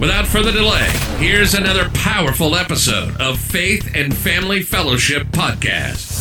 Without 0.00 0.26
further 0.26 0.50
delay, 0.50 0.88
here's 1.18 1.54
another 1.54 1.88
powerful 1.90 2.56
episode 2.56 3.20
of 3.20 3.38
Faith 3.38 3.90
and 3.94 4.16
Family 4.16 4.62
Fellowship 4.62 5.28
Podcast. 5.28 6.18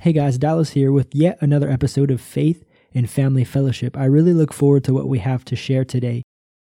Hey 0.00 0.12
guys, 0.12 0.38
Dallas 0.38 0.70
here 0.70 0.90
with 0.90 1.14
yet 1.14 1.38
another 1.40 1.70
episode 1.70 2.10
of 2.10 2.20
Faith 2.20 2.64
and 2.94 3.08
Family 3.08 3.44
Fellowship. 3.44 3.96
I 3.96 4.06
really 4.06 4.32
look 4.32 4.52
forward 4.52 4.82
to 4.84 4.94
what 4.94 5.06
we 5.06 5.18
have 5.18 5.44
to 5.44 5.54
share 5.54 5.84
today, 5.84 6.22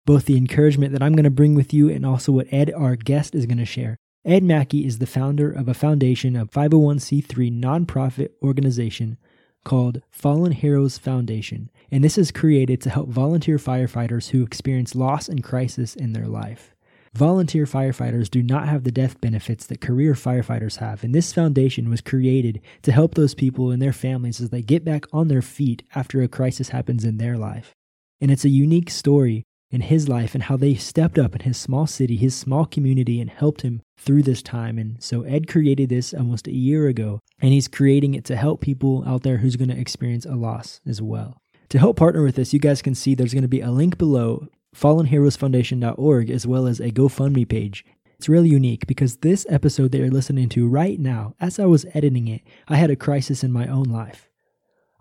both 0.05 0.25
the 0.25 0.37
encouragement 0.37 0.93
that 0.93 1.01
I'm 1.03 1.13
going 1.13 1.23
to 1.23 1.29
bring 1.29 1.55
with 1.55 1.73
you 1.73 1.89
and 1.89 2.05
also 2.05 2.31
what 2.31 2.53
Ed, 2.53 2.71
our 2.71 2.95
guest, 2.95 3.35
is 3.35 3.45
going 3.45 3.57
to 3.57 3.65
share. 3.65 3.97
Ed 4.23 4.43
Mackey 4.43 4.85
is 4.85 4.99
the 4.99 5.07
founder 5.07 5.51
of 5.51 5.67
a 5.67 5.73
foundation, 5.73 6.35
a 6.35 6.45
501c3 6.45 7.59
nonprofit 7.59 8.29
organization 8.43 9.17
called 9.63 10.03
Fallen 10.11 10.51
Heroes 10.51 10.99
Foundation, 10.99 11.71
and 11.89 12.03
this 12.03 12.19
is 12.19 12.31
created 12.31 12.81
to 12.81 12.91
help 12.91 13.09
volunteer 13.09 13.57
firefighters 13.57 14.29
who 14.29 14.43
experience 14.43 14.93
loss 14.93 15.27
and 15.27 15.43
crisis 15.43 15.95
in 15.95 16.13
their 16.13 16.27
life. 16.27 16.75
Volunteer 17.15 17.65
firefighters 17.65 18.29
do 18.29 18.43
not 18.43 18.67
have 18.67 18.83
the 18.83 18.91
death 18.91 19.19
benefits 19.21 19.65
that 19.65 19.81
career 19.81 20.13
firefighters 20.13 20.77
have, 20.77 21.03
and 21.03 21.15
this 21.15 21.33
foundation 21.33 21.89
was 21.89 21.99
created 21.99 22.61
to 22.83 22.91
help 22.91 23.15
those 23.15 23.33
people 23.33 23.71
and 23.71 23.81
their 23.81 23.91
families 23.91 24.39
as 24.39 24.51
they 24.51 24.61
get 24.61 24.85
back 24.85 25.05
on 25.11 25.29
their 25.29 25.41
feet 25.41 25.81
after 25.95 26.21
a 26.21 26.27
crisis 26.27 26.69
happens 26.69 27.03
in 27.03 27.17
their 27.17 27.37
life. 27.39 27.73
And 28.21 28.29
it's 28.29 28.45
a 28.45 28.49
unique 28.49 28.91
story 28.91 29.45
in 29.71 29.81
his 29.81 30.09
life 30.09 30.35
and 30.35 30.43
how 30.43 30.57
they 30.57 30.75
stepped 30.75 31.17
up 31.17 31.33
in 31.33 31.41
his 31.41 31.57
small 31.57 31.87
city, 31.87 32.17
his 32.17 32.35
small 32.35 32.65
community, 32.65 33.19
and 33.21 33.29
helped 33.29 33.61
him 33.61 33.81
through 33.97 34.23
this 34.23 34.41
time. 34.41 34.77
And 34.77 35.01
so 35.01 35.23
Ed 35.23 35.47
created 35.47 35.89
this 35.89 36.13
almost 36.13 36.47
a 36.47 36.53
year 36.53 36.87
ago, 36.87 37.19
and 37.41 37.53
he's 37.53 37.67
creating 37.67 38.13
it 38.13 38.25
to 38.25 38.35
help 38.35 38.61
people 38.61 39.03
out 39.07 39.23
there 39.23 39.37
who's 39.37 39.55
going 39.55 39.69
to 39.69 39.79
experience 39.79 40.25
a 40.25 40.35
loss 40.35 40.81
as 40.85 41.01
well. 41.01 41.37
To 41.69 41.79
help 41.79 41.97
partner 41.97 42.23
with 42.23 42.35
this, 42.35 42.53
you 42.53 42.59
guys 42.59 42.81
can 42.81 42.95
see 42.95 43.15
there's 43.15 43.33
going 43.33 43.43
to 43.43 43.47
be 43.47 43.61
a 43.61 43.71
link 43.71 43.97
below, 43.97 44.47
fallenheroesfoundation.org, 44.75 46.29
as 46.29 46.45
well 46.45 46.67
as 46.67 46.79
a 46.79 46.91
GoFundMe 46.91 47.47
page. 47.47 47.85
It's 48.17 48.29
really 48.29 48.49
unique 48.49 48.85
because 48.87 49.17
this 49.17 49.47
episode 49.49 49.91
that 49.91 49.97
you're 49.97 50.11
listening 50.11 50.49
to 50.49 50.67
right 50.67 50.99
now, 50.99 51.33
as 51.39 51.57
I 51.59 51.65
was 51.65 51.85
editing 51.93 52.27
it, 52.27 52.41
I 52.67 52.75
had 52.75 52.91
a 52.91 52.95
crisis 52.95 53.43
in 53.43 53.51
my 53.51 53.67
own 53.67 53.85
life. 53.85 54.30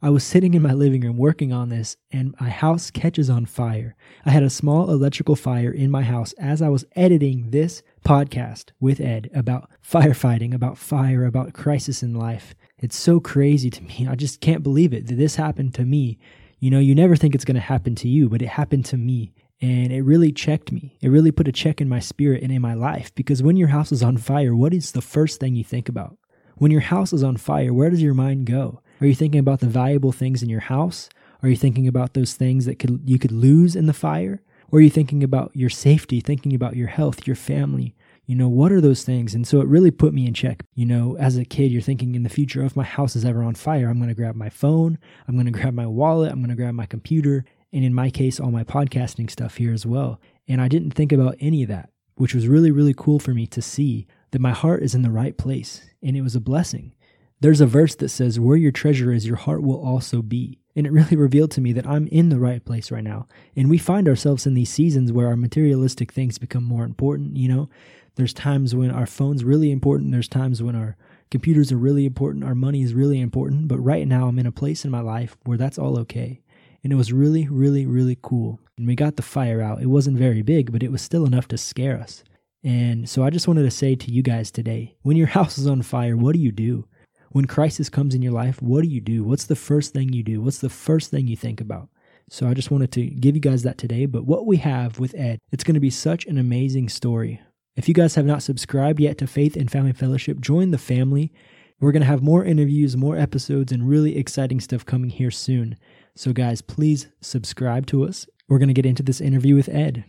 I 0.03 0.09
was 0.09 0.25
sitting 0.25 0.55
in 0.55 0.63
my 0.63 0.73
living 0.73 1.03
room 1.03 1.19
working 1.19 1.53
on 1.53 1.69
this, 1.69 1.99
and 2.11 2.35
my 2.41 2.49
house 2.49 2.91
catches 2.91 3.29
on 3.29 3.45
fire. 3.45 3.95
I 4.25 4.31
had 4.31 4.43
a 4.43 4.49
small 4.49 4.91
electrical 4.91 5.37
fire 5.37 5.71
in 5.71 5.91
my 5.91 6.01
house 6.01 6.33
as 6.39 6.63
I 6.63 6.71
was 6.71 6.87
editing 6.97 7.51
this 7.51 7.83
podcast 8.03 8.71
with 8.81 8.99
Ed 8.99 9.29
about 9.35 9.69
firefighting, 9.87 10.55
about 10.55 10.79
fire, 10.79 11.27
about 11.27 11.53
crisis 11.53 12.03
in 12.03 12.15
life. 12.15 12.55
It's 12.79 12.97
so 12.97 13.21
crazy 13.21 13.69
to 13.69 13.83
me. 13.83 14.09
I 14.09 14.15
just 14.15 14.41
can't 14.41 14.63
believe 14.63 14.95
it 14.95 15.07
that 15.09 15.17
this 15.17 15.37
happened 15.37 15.75
to 15.75 15.85
me. 15.85 16.19
You 16.61 16.71
know, 16.71 16.79
you 16.79 16.95
never 16.95 17.15
think 17.15 17.35
it's 17.35 17.45
going 17.45 17.57
to 17.57 17.61
happen 17.61 17.95
to 17.97 18.09
you, 18.09 18.31
but 18.31 18.41
it 18.41 18.49
happened 18.49 18.87
to 18.87 18.97
me. 18.97 19.35
And 19.61 19.93
it 19.93 20.01
really 20.01 20.33
checked 20.33 20.73
me. 20.73 20.97
It 21.03 21.11
really 21.11 21.31
put 21.31 21.47
a 21.47 21.53
check 21.53 21.79
in 21.79 21.91
my 21.91 22.01
spirit 22.01 22.43
and 22.43 22.51
in 22.51 22.63
my 22.63 22.73
life 22.73 23.15
because 23.15 23.43
when 23.43 23.59
your 23.59 23.69
house 23.69 23.93
is 23.93 24.03
on 24.03 24.17
fire, 24.17 24.57
what 24.57 24.73
is 24.73 24.93
the 24.93 25.03
first 25.03 25.41
thing 25.41 25.55
you 25.55 25.65
think 25.65 25.91
about? 25.91 26.17
When 26.57 26.71
your 26.71 26.81
house 26.81 27.13
is 27.13 27.23
on 27.23 27.37
fire, 27.37 27.75
where 27.75 27.91
does 27.91 28.01
your 28.01 28.15
mind 28.15 28.47
go? 28.47 28.81
Are 29.01 29.07
you 29.07 29.15
thinking 29.15 29.41
about 29.41 29.61
the 29.61 29.67
valuable 29.67 30.13
things 30.13 30.43
in 30.43 30.51
your 30.51 30.61
house? 30.61 31.09
Are 31.43 31.49
you 31.49 31.57
thinking 31.57 31.89
about 31.89 32.13
those 32.13 32.35
things 32.35 32.67
that 32.67 32.79
could 32.79 33.01
you 33.05 33.19
could 33.19 33.33
lose 33.33 33.75
in 33.75 33.87
the 33.87 33.95
fire? 33.95 34.43
Or 34.71 34.79
are 34.79 34.83
you 34.83 34.91
thinking 34.91 35.25
about 35.25 35.51
your 35.55 35.71
safety, 35.71 36.21
thinking 36.21 36.55
about 36.55 36.77
your 36.77 36.89
health, 36.89 37.27
your 37.27 37.37
family? 37.37 37.97
You 38.27 38.37
know, 38.37 38.49
what 38.49 38.71
are 38.71 38.81
those 38.81 39.03
things? 39.03 39.35
And 39.35 39.47
so 39.47 39.61
it 39.61 39.67
really 39.67 39.91
put 39.91 40.15
me 40.15 40.27
in 40.27 40.35
check. 40.35 40.65
You 40.75 40.87
know, 40.87 41.17
as 41.19 41.37
a 41.37 41.45
kid, 41.45 41.73
you're 41.73 41.83
thinking 41.83 42.15
in 42.15 42.23
the 42.23 42.29
future, 42.29 42.63
if 42.65 42.77
my 42.77 42.85
house 42.85 43.17
is 43.17 43.25
ever 43.25 43.43
on 43.43 43.55
fire, 43.55 43.89
I'm 43.89 43.97
going 43.97 44.11
to 44.11 44.15
grab 44.15 44.37
my 44.37 44.51
phone, 44.51 44.99
I'm 45.27 45.35
going 45.35 45.47
to 45.47 45.59
grab 45.59 45.75
my 45.75 45.87
wallet, 45.87 46.31
I'm 46.31 46.39
going 46.39 46.51
to 46.51 46.55
grab 46.55 46.75
my 46.75 46.87
computer, 46.87 47.45
and 47.73 47.85
in 47.85 47.95
my 47.95 48.11
case, 48.11 48.39
all 48.39 48.53
my 48.53 48.63
podcasting 48.63 49.31
stuff 49.31 49.57
here 49.57 49.73
as 49.73 49.85
well. 49.85 50.21
And 50.47 50.61
I 50.61 50.69
didn't 50.69 50.93
think 50.93 51.11
about 51.11 51.37
any 51.41 51.63
of 51.63 51.69
that, 51.71 51.91
which 52.17 52.35
was 52.35 52.47
really, 52.47 52.71
really 52.71 52.95
cool 52.97 53.19
for 53.19 53.35
me 53.35 53.47
to 53.49 53.63
see 53.63 54.07
that 54.31 54.41
my 54.41 54.53
heart 54.53 54.83
is 54.83 54.95
in 54.95 55.03
the 55.03 55.11
right 55.11 55.37
place. 55.37 55.83
And 56.03 56.17
it 56.17 56.23
was 56.23 56.37
a 56.37 56.41
blessing. 56.41 56.93
There's 57.41 57.63
a 57.63 57.67
verse 57.67 57.95
that 57.97 58.11
says, 58.11 58.39
Where 58.39 58.57
your 58.57 58.71
treasure 58.71 59.13
is, 59.13 59.27
your 59.27 59.37
heart 59.37 59.63
will 59.63 59.83
also 59.83 60.21
be. 60.21 60.59
And 60.77 60.87
it 60.87 60.93
really 60.93 61.17
revealed 61.17 61.51
to 61.53 61.61
me 61.61 61.73
that 61.73 61.87
I'm 61.87 62.07
in 62.09 62.29
the 62.29 62.39
right 62.39 62.65
place 62.65 62.91
right 62.91 63.05
now. 63.05 63.27
And 63.57 63.71
we 63.71 63.79
find 63.79 64.09
ourselves 64.09 64.47
in 64.47 64.55
these 64.55 64.71
seasons 64.71 65.11
where 65.11 65.29
our 65.29 65.37
materialistic 65.37 66.13
things 66.13 66.39
become 66.39 66.65
more 66.65 66.85
important. 66.85 67.37
You 67.37 67.49
know, 67.49 67.71
there's 68.17 68.35
times 68.35 68.75
when 68.75 68.91
our 68.91 69.07
phone's 69.07 69.45
really 69.45 69.71
important, 69.71 70.13
there's 70.13 70.29
times 70.29 70.63
when 70.63 70.77
our 70.77 70.97
computers 71.31 71.73
are 71.73 71.79
really 71.79 72.05
important, 72.05 72.45
our 72.45 72.55
money 72.55 72.83
is 72.83 72.95
really 72.95 73.21
important. 73.21 73.69
But 73.69 73.79
right 73.79 74.07
now, 74.07 74.29
I'm 74.29 74.39
in 74.39 74.47
a 74.47 74.53
place 74.53 74.85
in 74.85 74.91
my 74.91 75.01
life 75.01 75.37
where 75.45 75.59
that's 75.59 75.79
all 75.79 75.99
okay. 76.01 76.43
And 76.85 76.93
it 76.93 76.97
was 76.97 77.13
really, 77.13 77.49
really, 77.49 77.87
really 77.87 78.19
cool. 78.21 78.61
And 78.77 78.87
we 78.87 78.95
got 78.95 79.17
the 79.17 79.23
fire 79.23 79.61
out. 79.61 79.83
It 79.83 79.87
wasn't 79.87 80.19
very 80.19 80.43
big, 80.43 80.73
but 80.73 80.83
it 80.83 80.93
was 80.93 81.03
still 81.03 81.27
enough 81.27 81.49
to 81.49 81.59
scare 81.59 81.99
us. 81.99 82.23
And 82.63 83.09
so 83.09 83.25
I 83.25 83.31
just 83.31 83.49
wanted 83.49 83.63
to 83.63 83.71
say 83.71 83.95
to 83.95 84.11
you 84.11 84.23
guys 84.23 84.51
today 84.51 84.97
when 85.03 85.17
your 85.17 85.27
house 85.39 85.59
is 85.59 85.67
on 85.67 85.83
fire, 85.83 86.17
what 86.17 86.35
do 86.35 86.39
you 86.39 86.53
do? 86.53 86.87
When 87.33 87.45
crisis 87.45 87.89
comes 87.89 88.13
in 88.13 88.23
your 88.23 88.33
life, 88.33 88.61
what 88.61 88.83
do 88.83 88.89
you 88.89 89.01
do? 89.01 89.23
What's 89.23 89.45
the 89.45 89.55
first 89.55 89.93
thing 89.93 90.13
you 90.13 90.25
do? 90.25 90.41
What's 90.41 90.59
the 90.59 90.69
first 90.69 91.13
thing 91.13 91.29
you 91.29 91.37
think 91.37 91.61
about? 91.61 91.89
So 92.29 92.49
I 92.49 92.55
just 92.55 92.73
wanted 92.73 92.91
to 92.93 93.07
give 93.07 93.37
you 93.37 93.41
guys 93.41 93.63
that 93.63 93.79
today. 93.79 94.07
But 94.07 94.27
what 94.27 94.47
we 94.47 94.57
have 94.57 94.99
with 94.99 95.15
Ed, 95.15 95.39
it's 95.53 95.63
going 95.63 95.75
to 95.75 95.81
be 95.81 95.91
such 95.91 96.27
an 96.27 96.39
amazing 96.39 96.89
story. 96.89 97.41
If 97.77 97.87
you 97.87 97.95
guys 97.95 98.17
have 98.17 98.27
not 98.27 98.43
subscribed 98.43 98.99
yet 98.99 99.17
to 99.19 99.29
Faith 99.29 99.55
and 99.55 99.71
Family 99.71 99.93
Fellowship, 99.93 100.41
join 100.41 100.73
the 100.73 100.79
family. 100.79 101.33
We're 101.79 101.93
going 101.93 102.03
to 102.03 102.09
have 102.09 102.21
more 102.21 102.45
interviews, 102.45 102.97
more 102.97 103.17
episodes, 103.17 103.71
and 103.71 103.89
really 103.89 104.19
exciting 104.19 104.59
stuff 104.59 104.85
coming 104.85 105.11
here 105.11 105.31
soon. 105.31 105.77
So, 106.17 106.33
guys, 106.33 106.63
please 106.63 107.07
subscribe 107.21 107.87
to 107.87 108.05
us. 108.05 108.27
We're 108.49 108.59
going 108.59 108.69
to 108.69 108.75
get 108.75 108.87
into 108.87 109.05
this 109.05 109.21
interview 109.21 109.55
with 109.55 109.69
Ed. 109.69 110.05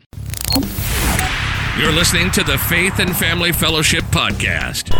You're 1.79 1.93
listening 1.93 2.29
to 2.31 2.43
the 2.43 2.57
Faith 2.57 2.99
and 2.99 3.15
Family 3.15 3.53
Fellowship 3.53 4.03
Podcast. 4.05 4.91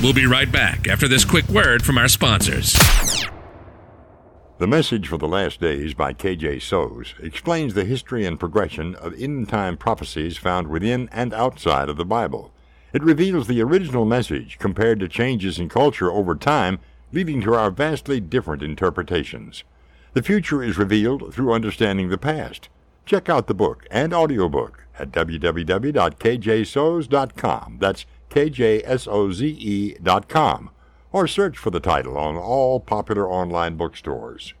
We'll 0.00 0.12
be 0.12 0.26
right 0.26 0.50
back 0.50 0.86
after 0.86 1.08
this 1.08 1.24
quick 1.24 1.46
word 1.48 1.84
from 1.84 1.98
our 1.98 2.06
sponsors. 2.06 2.72
The 4.58 4.68
Message 4.68 5.08
for 5.08 5.18
the 5.18 5.26
Last 5.26 5.60
Days 5.60 5.92
by 5.92 6.12
K.J. 6.12 6.58
Soze 6.58 7.20
explains 7.20 7.74
the 7.74 7.84
history 7.84 8.24
and 8.24 8.38
progression 8.38 8.94
of 8.94 9.20
end 9.20 9.48
time 9.48 9.76
prophecies 9.76 10.38
found 10.38 10.68
within 10.68 11.08
and 11.10 11.34
outside 11.34 11.88
of 11.88 11.96
the 11.96 12.04
Bible. 12.04 12.52
It 12.92 13.02
reveals 13.02 13.48
the 13.48 13.60
original 13.60 14.04
message 14.04 14.56
compared 14.60 15.00
to 15.00 15.08
changes 15.08 15.58
in 15.58 15.68
culture 15.68 16.12
over 16.12 16.36
time, 16.36 16.78
leading 17.12 17.40
to 17.40 17.54
our 17.54 17.72
vastly 17.72 18.20
different 18.20 18.62
interpretations. 18.62 19.64
The 20.12 20.22
future 20.22 20.62
is 20.62 20.78
revealed 20.78 21.34
through 21.34 21.52
understanding 21.52 22.08
the 22.08 22.18
past. 22.18 22.68
Check 23.04 23.28
out 23.28 23.46
the 23.46 23.54
book 23.54 23.86
and 23.90 24.14
audiobook 24.14 24.86
at 24.98 25.10
www.kjsoze.com. 25.10 27.76
That's 27.80 28.06
kjsoze.com, 28.30 28.70
or 31.12 31.26
search 31.26 31.58
for 31.58 31.70
the 31.70 31.80
title 31.80 32.16
on 32.18 32.36
all 32.36 32.80
popular 32.80 33.30
online 33.30 33.76
bookstores. 33.76 34.54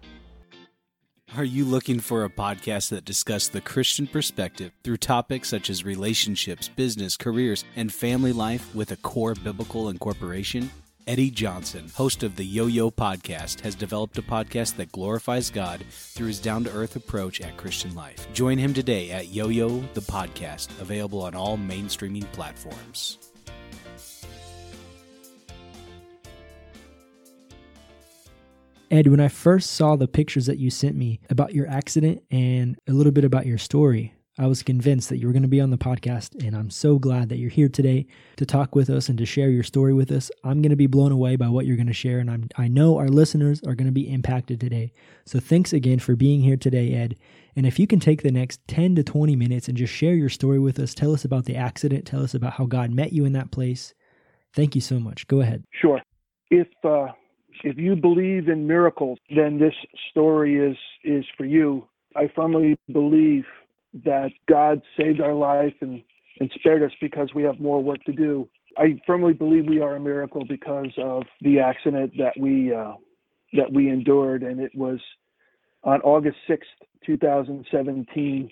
Are 1.36 1.44
you 1.44 1.64
looking 1.64 1.98
for 1.98 2.24
a 2.24 2.30
podcast 2.30 2.90
that 2.90 3.04
discusses 3.04 3.48
the 3.48 3.60
Christian 3.60 4.06
perspective 4.06 4.70
through 4.84 4.98
topics 4.98 5.48
such 5.48 5.68
as 5.68 5.84
relationships, 5.84 6.68
business, 6.68 7.16
careers, 7.16 7.64
and 7.74 7.92
family 7.92 8.32
life 8.32 8.72
with 8.72 8.92
a 8.92 8.96
core 8.96 9.34
biblical 9.34 9.88
incorporation? 9.88 10.70
Eddie 11.06 11.30
Johnson, 11.30 11.90
host 11.94 12.22
of 12.22 12.36
the 12.36 12.44
Yo 12.44 12.66
Yo 12.66 12.90
Podcast, 12.90 13.60
has 13.60 13.74
developed 13.74 14.16
a 14.16 14.22
podcast 14.22 14.76
that 14.76 14.90
glorifies 14.90 15.50
God 15.50 15.84
through 15.90 16.28
his 16.28 16.40
down 16.40 16.64
to 16.64 16.72
earth 16.72 16.96
approach 16.96 17.42
at 17.42 17.58
Christian 17.58 17.94
life. 17.94 18.26
Join 18.32 18.56
him 18.56 18.72
today 18.72 19.10
at 19.10 19.28
Yo 19.28 19.48
Yo 19.48 19.80
the 19.92 20.00
Podcast, 20.00 20.80
available 20.80 21.22
on 21.22 21.34
all 21.34 21.58
mainstreaming 21.58 22.30
platforms. 22.32 23.18
Ed, 28.90 29.08
when 29.08 29.20
I 29.20 29.28
first 29.28 29.72
saw 29.72 29.96
the 29.96 30.08
pictures 30.08 30.46
that 30.46 30.58
you 30.58 30.70
sent 30.70 30.96
me 30.96 31.20
about 31.28 31.54
your 31.54 31.68
accident 31.68 32.22
and 32.30 32.78
a 32.88 32.92
little 32.92 33.12
bit 33.12 33.24
about 33.24 33.44
your 33.44 33.58
story, 33.58 34.14
I 34.36 34.48
was 34.48 34.64
convinced 34.64 35.10
that 35.10 35.18
you 35.18 35.28
were 35.28 35.32
going 35.32 35.42
to 35.42 35.48
be 35.48 35.60
on 35.60 35.70
the 35.70 35.78
podcast, 35.78 36.44
and 36.44 36.56
I'm 36.56 36.68
so 36.68 36.98
glad 36.98 37.28
that 37.28 37.36
you're 37.36 37.50
here 37.50 37.68
today 37.68 38.06
to 38.36 38.44
talk 38.44 38.74
with 38.74 38.90
us 38.90 39.08
and 39.08 39.16
to 39.18 39.24
share 39.24 39.48
your 39.48 39.62
story 39.62 39.94
with 39.94 40.10
us. 40.10 40.28
I'm 40.42 40.60
going 40.60 40.70
to 40.70 40.76
be 40.76 40.88
blown 40.88 41.12
away 41.12 41.36
by 41.36 41.48
what 41.48 41.66
you're 41.66 41.76
going 41.76 41.86
to 41.86 41.92
share, 41.92 42.18
and 42.18 42.28
I'm, 42.28 42.48
I 42.56 42.66
know 42.66 42.98
our 42.98 43.06
listeners 43.06 43.60
are 43.62 43.76
going 43.76 43.86
to 43.86 43.92
be 43.92 44.12
impacted 44.12 44.58
today. 44.58 44.92
So 45.24 45.38
thanks 45.38 45.72
again 45.72 46.00
for 46.00 46.16
being 46.16 46.40
here 46.40 46.56
today, 46.56 46.94
Ed. 46.94 47.14
And 47.54 47.64
if 47.64 47.78
you 47.78 47.86
can 47.86 48.00
take 48.00 48.22
the 48.22 48.32
next 48.32 48.58
10 48.66 48.96
to 48.96 49.04
20 49.04 49.36
minutes 49.36 49.68
and 49.68 49.76
just 49.76 49.92
share 49.92 50.14
your 50.14 50.28
story 50.28 50.58
with 50.58 50.80
us, 50.80 50.94
tell 50.94 51.12
us 51.12 51.24
about 51.24 51.44
the 51.44 51.54
accident, 51.54 52.04
tell 52.04 52.24
us 52.24 52.34
about 52.34 52.54
how 52.54 52.66
God 52.66 52.90
met 52.90 53.12
you 53.12 53.24
in 53.24 53.34
that 53.34 53.52
place. 53.52 53.94
Thank 54.52 54.74
you 54.74 54.80
so 54.80 54.98
much. 54.98 55.28
Go 55.28 55.42
ahead. 55.42 55.62
Sure. 55.80 56.00
If 56.50 56.66
uh, 56.82 57.06
if 57.62 57.78
you 57.78 57.94
believe 57.94 58.48
in 58.48 58.66
miracles, 58.66 59.18
then 59.34 59.60
this 59.60 59.74
story 60.10 60.56
is 60.56 60.76
is 61.04 61.24
for 61.36 61.44
you. 61.44 61.86
I 62.16 62.30
firmly 62.34 62.76
believe 62.90 63.44
that 64.04 64.30
God 64.48 64.82
saved 64.98 65.20
our 65.20 65.34
life 65.34 65.74
and, 65.80 66.02
and 66.40 66.50
spared 66.56 66.82
us 66.82 66.90
because 67.00 67.28
we 67.34 67.44
have 67.44 67.60
more 67.60 67.82
work 67.82 68.02
to 68.04 68.12
do. 68.12 68.48
I 68.76 69.00
firmly 69.06 69.34
believe 69.34 69.66
we 69.66 69.80
are 69.80 69.94
a 69.94 70.00
miracle 70.00 70.44
because 70.48 70.90
of 70.98 71.22
the 71.42 71.60
accident 71.60 72.12
that 72.18 72.32
we 72.38 72.74
uh, 72.74 72.94
that 73.52 73.72
we 73.72 73.88
endured, 73.88 74.42
and 74.42 74.58
it 74.58 74.72
was 74.74 74.98
on 75.84 76.00
August 76.00 76.38
sixth, 76.48 76.70
two 77.06 77.16
thousand 77.16 77.64
seventeen, 77.70 78.50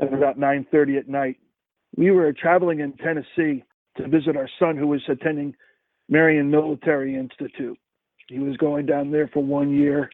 at 0.00 0.14
about 0.14 0.38
nine 0.38 0.66
thirty 0.70 0.96
at 0.96 1.06
night. 1.06 1.36
We 1.96 2.10
were 2.12 2.32
traveling 2.32 2.80
in 2.80 2.92
Tennessee 2.94 3.62
to 3.98 4.08
visit 4.08 4.36
our 4.36 4.48
son, 4.58 4.76
who 4.76 4.86
was 4.86 5.02
attending 5.08 5.54
Marion 6.08 6.50
Military 6.50 7.14
Institute. 7.14 7.78
He 8.28 8.38
was 8.38 8.56
going 8.56 8.86
down 8.86 9.10
there 9.10 9.28
for 9.28 9.42
one 9.42 9.70
year, 9.70 10.08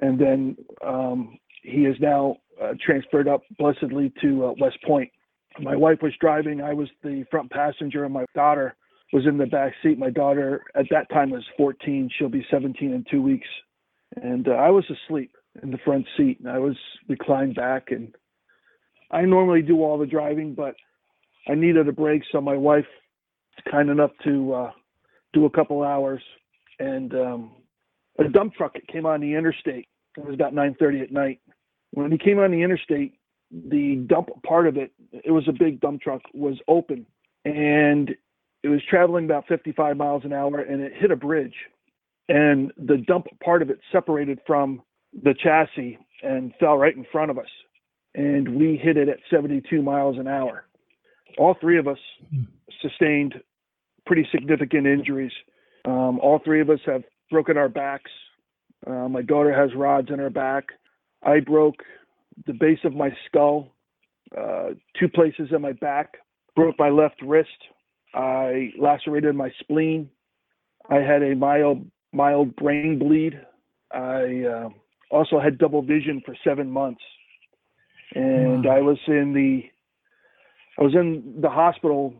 and 0.00 0.18
then 0.18 0.56
um, 0.84 1.38
he 1.62 1.86
is 1.86 1.96
now 2.00 2.38
uh, 2.62 2.74
transferred 2.84 3.28
up 3.28 3.42
blessedly 3.58 4.12
to 4.22 4.46
uh, 4.46 4.52
West 4.60 4.78
Point. 4.86 5.10
My 5.60 5.76
wife 5.76 5.98
was 6.02 6.12
driving. 6.20 6.60
I 6.60 6.72
was 6.72 6.88
the 7.02 7.24
front 7.30 7.50
passenger, 7.50 8.04
and 8.04 8.14
my 8.14 8.24
daughter 8.34 8.76
was 9.12 9.26
in 9.26 9.38
the 9.38 9.46
back 9.46 9.72
seat. 9.82 9.98
My 9.98 10.10
daughter 10.10 10.62
at 10.74 10.86
that 10.90 11.08
time 11.10 11.30
was 11.30 11.44
14. 11.56 12.10
She'll 12.16 12.28
be 12.28 12.46
17 12.50 12.92
in 12.92 13.04
two 13.10 13.22
weeks, 13.22 13.48
and 14.16 14.46
uh, 14.48 14.52
I 14.52 14.70
was 14.70 14.84
asleep 14.90 15.32
in 15.62 15.70
the 15.70 15.78
front 15.78 16.06
seat. 16.16 16.38
And 16.40 16.48
I 16.48 16.58
was 16.58 16.76
reclined 17.08 17.54
back, 17.54 17.90
and 17.90 18.14
I 19.10 19.22
normally 19.22 19.62
do 19.62 19.82
all 19.82 19.98
the 19.98 20.06
driving, 20.06 20.54
but 20.54 20.74
I 21.48 21.54
needed 21.54 21.88
a 21.88 21.92
break, 21.92 22.22
so 22.30 22.40
my 22.40 22.56
wife 22.56 22.86
was 23.56 23.72
kind 23.72 23.88
enough 23.88 24.10
to 24.24 24.52
uh, 24.52 24.70
do 25.32 25.46
a 25.46 25.50
couple 25.50 25.82
hours, 25.82 26.22
and 26.78 27.14
um, 27.14 27.52
a 28.18 28.24
dump 28.28 28.54
truck 28.54 28.74
came 28.92 29.06
on 29.06 29.20
the 29.20 29.34
interstate. 29.34 29.88
It 30.16 30.24
was 30.24 30.34
about 30.34 30.52
9:30 30.52 31.02
at 31.02 31.12
night, 31.12 31.40
when 31.92 32.12
he 32.12 32.18
came 32.18 32.38
on 32.38 32.50
the 32.50 32.62
interstate, 32.62 33.14
the 33.50 34.04
dump 34.08 34.28
part 34.46 34.66
of 34.66 34.76
it, 34.76 34.92
it 35.12 35.30
was 35.30 35.48
a 35.48 35.52
big 35.52 35.80
dump 35.80 36.02
truck, 36.02 36.20
was 36.34 36.58
open 36.68 37.06
and 37.44 38.14
it 38.62 38.68
was 38.68 38.80
traveling 38.88 39.24
about 39.24 39.46
55 39.48 39.96
miles 39.96 40.24
an 40.24 40.32
hour 40.32 40.58
and 40.58 40.82
it 40.82 40.92
hit 40.94 41.10
a 41.10 41.16
bridge. 41.16 41.54
And 42.28 42.72
the 42.76 42.98
dump 42.98 43.26
part 43.42 43.62
of 43.62 43.70
it 43.70 43.78
separated 43.90 44.40
from 44.46 44.82
the 45.22 45.34
chassis 45.34 45.98
and 46.22 46.52
fell 46.60 46.76
right 46.76 46.94
in 46.94 47.06
front 47.10 47.30
of 47.30 47.38
us. 47.38 47.48
And 48.14 48.56
we 48.56 48.76
hit 48.76 48.96
it 48.96 49.08
at 49.08 49.18
72 49.30 49.80
miles 49.80 50.18
an 50.18 50.26
hour. 50.26 50.64
All 51.38 51.56
three 51.60 51.78
of 51.78 51.86
us 51.86 51.98
sustained 52.82 53.34
pretty 54.06 54.26
significant 54.32 54.86
injuries. 54.86 55.32
Um, 55.84 56.18
all 56.20 56.40
three 56.44 56.60
of 56.60 56.68
us 56.68 56.80
have 56.86 57.04
broken 57.30 57.56
our 57.56 57.68
backs. 57.68 58.10
Uh, 58.86 59.08
my 59.08 59.22
daughter 59.22 59.52
has 59.52 59.74
rods 59.74 60.08
in 60.10 60.18
her 60.18 60.30
back. 60.30 60.64
I 61.22 61.40
broke 61.40 61.82
the 62.46 62.52
base 62.52 62.78
of 62.84 62.94
my 62.94 63.10
skull, 63.26 63.68
uh, 64.36 64.70
two 64.98 65.08
places 65.08 65.48
in 65.54 65.62
my 65.62 65.72
back, 65.72 66.14
broke 66.54 66.78
my 66.78 66.90
left 66.90 67.20
wrist. 67.22 67.48
I 68.14 68.70
lacerated 68.78 69.34
my 69.34 69.50
spleen. 69.60 70.08
I 70.90 70.96
had 70.96 71.22
a 71.22 71.34
mild 71.34 71.84
mild 72.12 72.56
brain 72.56 72.98
bleed. 72.98 73.38
I 73.92 74.44
uh, 74.44 74.68
also 75.10 75.40
had 75.40 75.58
double 75.58 75.82
vision 75.82 76.22
for 76.24 76.34
seven 76.44 76.70
months, 76.70 77.02
and 78.14 78.64
wow. 78.64 78.76
I 78.76 78.80
was 78.80 78.98
in 79.06 79.34
the 79.34 79.62
I 80.78 80.84
was 80.84 80.94
in 80.94 81.40
the 81.40 81.50
hospital. 81.50 82.14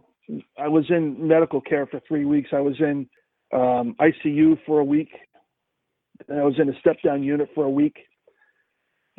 I 0.59 0.69
was 0.69 0.85
in 0.91 1.27
medical 1.27 1.61
care 1.61 1.87
for 1.87 2.01
three 2.07 2.27
weeks. 2.27 2.51
I 2.53 2.61
was 2.61 2.75
in 2.81 3.09
um, 3.53 3.97
ICU 4.01 4.59
for 4.67 4.81
a 4.81 4.85
week. 4.85 5.11
And 6.29 6.41
I 6.41 6.45
was 6.45 6.59
in 6.59 6.69
a 6.69 6.79
step 6.81 6.97
down 7.03 7.23
unit 7.23 7.49
for 7.55 7.65
a 7.65 7.71
week 7.71 7.97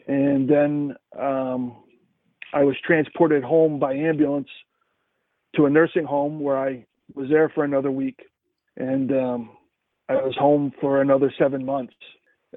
and 0.08 0.50
then 0.50 0.96
um, 1.20 1.76
I 2.54 2.64
was 2.64 2.76
transported 2.86 3.44
home 3.44 3.80
by 3.80 3.94
ambulance 3.94 4.50
to 5.56 5.66
a 5.66 5.70
nursing 5.70 6.06
home 6.06 6.40
where 6.40 6.58
I 6.58 6.86
was 7.16 7.30
there 7.30 7.50
for 7.50 7.64
another 7.64 7.92
week, 7.92 8.20
and 8.78 9.12
um, 9.12 9.50
I 10.08 10.14
was 10.16 10.36
home 10.38 10.72
for 10.80 11.02
another 11.02 11.34
seven 11.38 11.66
months. 11.66 11.94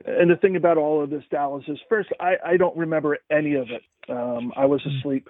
And 0.06 0.30
the 0.30 0.36
thing 0.36 0.56
about 0.56 0.78
all 0.78 1.02
of 1.02 1.10
this, 1.10 1.24
Dallas, 1.30 1.64
is 1.68 1.78
first 1.88 2.08
I, 2.18 2.34
I 2.44 2.56
don't 2.56 2.76
remember 2.76 3.18
any 3.30 3.54
of 3.54 3.68
it. 3.70 3.82
Um, 4.08 4.52
I 4.56 4.64
was 4.64 4.82
hmm. 4.82 4.98
asleep. 4.98 5.28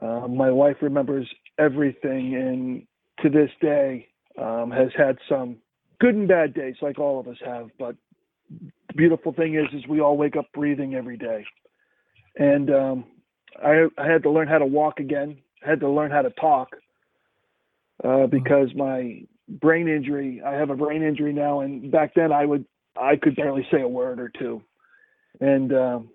Uh, 0.00 0.28
my 0.28 0.50
wife 0.50 0.76
remembers 0.82 1.28
everything, 1.58 2.34
and 2.34 2.86
to 3.22 3.30
this 3.30 3.50
day 3.60 4.08
um, 4.38 4.70
has 4.70 4.88
had 4.96 5.16
some 5.28 5.56
good 6.00 6.14
and 6.14 6.28
bad 6.28 6.54
days, 6.54 6.76
like 6.82 6.98
all 6.98 7.18
of 7.18 7.26
us 7.28 7.38
have. 7.44 7.70
But 7.78 7.96
the 8.50 8.94
beautiful 8.94 9.32
thing 9.32 9.54
is, 9.54 9.66
is 9.72 9.86
we 9.88 10.00
all 10.00 10.16
wake 10.16 10.36
up 10.36 10.46
breathing 10.52 10.94
every 10.94 11.16
day, 11.16 11.44
and 12.36 12.70
um, 12.70 13.04
I, 13.62 13.86
I 13.98 14.06
had 14.06 14.22
to 14.24 14.30
learn 14.30 14.48
how 14.48 14.58
to 14.58 14.66
walk 14.66 15.00
again. 15.00 15.38
I 15.64 15.70
had 15.70 15.80
to 15.80 15.90
learn 15.90 16.10
how 16.10 16.22
to 16.22 16.30
talk 16.30 16.76
uh, 18.02 18.08
mm-hmm. 18.08 18.30
because 18.30 18.68
my 18.74 19.22
brain 19.48 19.88
injury. 19.88 20.42
I 20.44 20.52
have 20.54 20.70
a 20.70 20.76
brain 20.76 21.02
injury 21.02 21.32
now, 21.32 21.60
and 21.60 21.90
back 21.90 22.14
then 22.14 22.32
I 22.32 22.44
would 22.44 22.64
I 23.00 23.16
could 23.16 23.36
barely 23.36 23.66
say 23.70 23.80
a 23.80 23.88
word 23.88 24.20
or 24.20 24.28
two. 24.28 24.62
And 25.40 25.72
um, 25.72 26.10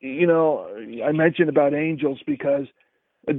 you 0.00 0.26
know, 0.26 0.68
I 1.04 1.12
mentioned 1.12 1.48
about 1.48 1.74
angels 1.74 2.18
because 2.26 2.66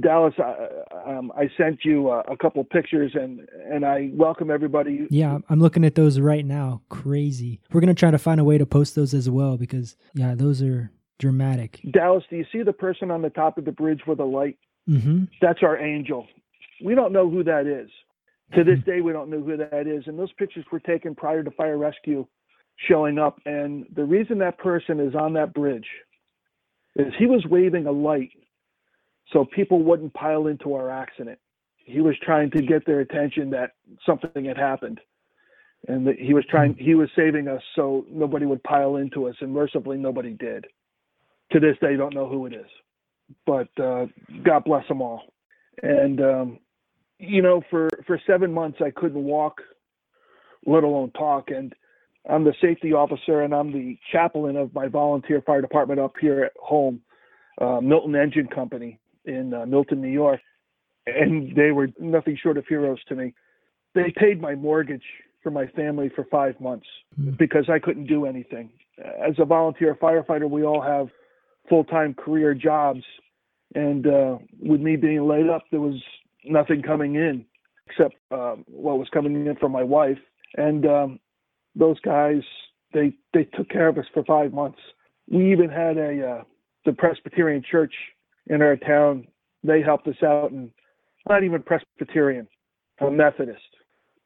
Dallas, 0.00 0.34
I, 0.38 1.10
um, 1.10 1.32
I 1.36 1.48
sent 1.56 1.84
you 1.84 2.10
a, 2.10 2.20
a 2.20 2.36
couple 2.36 2.62
pictures 2.64 3.12
and 3.14 3.48
and 3.70 3.84
I 3.84 4.10
welcome 4.12 4.50
everybody. 4.50 5.06
Yeah, 5.10 5.38
I'm 5.48 5.60
looking 5.60 5.84
at 5.84 5.94
those 5.94 6.18
right 6.18 6.44
now. 6.44 6.82
Crazy. 6.88 7.60
We're 7.72 7.80
gonna 7.80 7.94
try 7.94 8.10
to 8.10 8.18
find 8.18 8.40
a 8.40 8.44
way 8.44 8.58
to 8.58 8.66
post 8.66 8.94
those 8.94 9.14
as 9.14 9.30
well 9.30 9.56
because 9.56 9.96
yeah, 10.14 10.34
those 10.34 10.62
are 10.62 10.90
dramatic. 11.18 11.80
Dallas, 11.90 12.24
do 12.28 12.36
you 12.36 12.44
see 12.52 12.62
the 12.62 12.72
person 12.72 13.10
on 13.10 13.22
the 13.22 13.30
top 13.30 13.58
of 13.58 13.64
the 13.64 13.72
bridge 13.72 14.02
with 14.06 14.18
a 14.20 14.24
light? 14.24 14.58
Mm-hmm. 14.88 15.24
That's 15.40 15.60
our 15.62 15.78
angel. 15.78 16.26
We 16.84 16.94
don't 16.94 17.12
know 17.12 17.30
who 17.30 17.42
that 17.44 17.66
is. 17.66 17.90
To 18.54 18.62
this 18.62 18.78
mm-hmm. 18.78 18.90
day, 18.90 19.00
we 19.00 19.12
don't 19.12 19.30
know 19.30 19.40
who 19.40 19.56
that 19.56 19.86
is. 19.86 20.04
And 20.06 20.18
those 20.18 20.32
pictures 20.32 20.64
were 20.70 20.78
taken 20.80 21.14
prior 21.14 21.42
to 21.42 21.50
fire 21.50 21.78
rescue 21.78 22.26
showing 22.88 23.18
up. 23.18 23.40
And 23.44 23.86
the 23.94 24.04
reason 24.04 24.38
that 24.38 24.58
person 24.58 25.00
is 25.00 25.14
on 25.14 25.32
that 25.32 25.52
bridge 25.52 25.86
is 26.94 27.12
he 27.18 27.26
was 27.26 27.44
waving 27.48 27.86
a 27.86 27.92
light 27.92 28.30
so 29.32 29.44
people 29.44 29.82
wouldn't 29.82 30.14
pile 30.14 30.46
into 30.46 30.74
our 30.74 30.90
accident. 30.90 31.38
He 31.76 32.00
was 32.00 32.16
trying 32.22 32.50
to 32.52 32.62
get 32.62 32.84
their 32.86 33.00
attention 33.00 33.50
that 33.50 33.72
something 34.04 34.44
had 34.44 34.56
happened, 34.56 35.00
and 35.88 36.06
that 36.06 36.18
he 36.18 36.34
was 36.34 36.44
trying. 36.50 36.74
He 36.78 36.94
was 36.94 37.08
saving 37.16 37.48
us 37.48 37.62
so 37.74 38.04
nobody 38.10 38.46
would 38.46 38.62
pile 38.62 38.96
into 38.96 39.28
us, 39.28 39.36
and 39.40 39.52
mercifully 39.52 39.98
nobody 39.98 40.32
did. 40.34 40.66
To 41.52 41.60
this 41.60 41.76
day, 41.80 41.96
don't 41.96 42.14
know 42.14 42.28
who 42.28 42.46
it 42.46 42.54
is, 42.54 42.66
but 43.46 43.68
uh, 43.80 44.06
God 44.42 44.64
bless 44.64 44.86
them 44.88 45.00
all. 45.00 45.22
And 45.82 46.20
um, 46.20 46.58
you 47.18 47.40
know, 47.40 47.62
for 47.70 47.88
for 48.06 48.20
seven 48.26 48.52
months, 48.52 48.78
I 48.84 48.90
couldn't 48.90 49.22
walk, 49.22 49.60
let 50.66 50.82
alone 50.82 51.12
talk, 51.12 51.50
and 51.50 51.72
I'm 52.28 52.42
the 52.42 52.54
safety 52.60 52.92
officer 52.92 53.42
and 53.42 53.54
I'm 53.54 53.72
the 53.72 53.96
chaplain 54.10 54.56
of 54.56 54.74
my 54.74 54.88
volunteer 54.88 55.40
fire 55.42 55.60
department 55.60 56.00
up 56.00 56.14
here 56.20 56.42
at 56.42 56.52
home, 56.60 57.00
uh, 57.60 57.80
Milton 57.80 58.16
Engine 58.16 58.48
Company 58.48 58.98
in 59.26 59.54
uh, 59.54 59.66
Milton, 59.66 60.00
New 60.00 60.08
York, 60.08 60.40
and 61.06 61.54
they 61.54 61.72
were 61.72 61.88
nothing 61.98 62.38
short 62.40 62.56
of 62.56 62.66
heroes 62.66 62.98
to 63.08 63.14
me. 63.14 63.34
They 63.94 64.12
paid 64.16 64.40
my 64.40 64.54
mortgage 64.54 65.04
for 65.42 65.50
my 65.50 65.66
family 65.68 66.10
for 66.14 66.24
five 66.30 66.60
months 66.60 66.86
mm-hmm. 67.18 67.36
because 67.38 67.68
I 67.68 67.78
couldn't 67.78 68.06
do 68.06 68.26
anything. 68.26 68.70
As 68.98 69.34
a 69.38 69.44
volunteer 69.44 69.94
firefighter, 69.94 70.48
we 70.48 70.64
all 70.64 70.80
have 70.80 71.08
full-time 71.68 72.14
career 72.14 72.54
jobs, 72.54 73.02
and 73.74 74.06
uh, 74.06 74.38
with 74.60 74.80
me 74.80 74.96
being 74.96 75.26
laid 75.26 75.48
up, 75.48 75.64
there 75.70 75.80
was 75.80 76.00
nothing 76.44 76.82
coming 76.82 77.16
in 77.16 77.44
except 77.88 78.14
uh, 78.30 78.56
what 78.66 78.98
was 78.98 79.08
coming 79.12 79.46
in 79.46 79.56
from 79.56 79.72
my 79.72 79.82
wife. 79.82 80.18
And 80.56 80.86
um, 80.86 81.20
those 81.74 82.00
guys, 82.00 82.42
they 82.92 83.12
they 83.34 83.44
took 83.44 83.68
care 83.68 83.88
of 83.88 83.98
us 83.98 84.06
for 84.14 84.24
five 84.24 84.52
months. 84.52 84.78
We 85.28 85.52
even 85.52 85.70
had 85.70 85.98
a 85.98 86.28
uh, 86.28 86.42
the 86.84 86.92
Presbyterian 86.92 87.62
Church 87.68 87.92
in 88.46 88.62
our 88.62 88.76
town, 88.76 89.26
they 89.62 89.82
helped 89.82 90.06
us 90.08 90.22
out, 90.22 90.52
and 90.52 90.70
not 91.28 91.44
even 91.44 91.62
Presbyterian, 91.62 92.48
a 93.00 93.10
Methodist, 93.10 93.60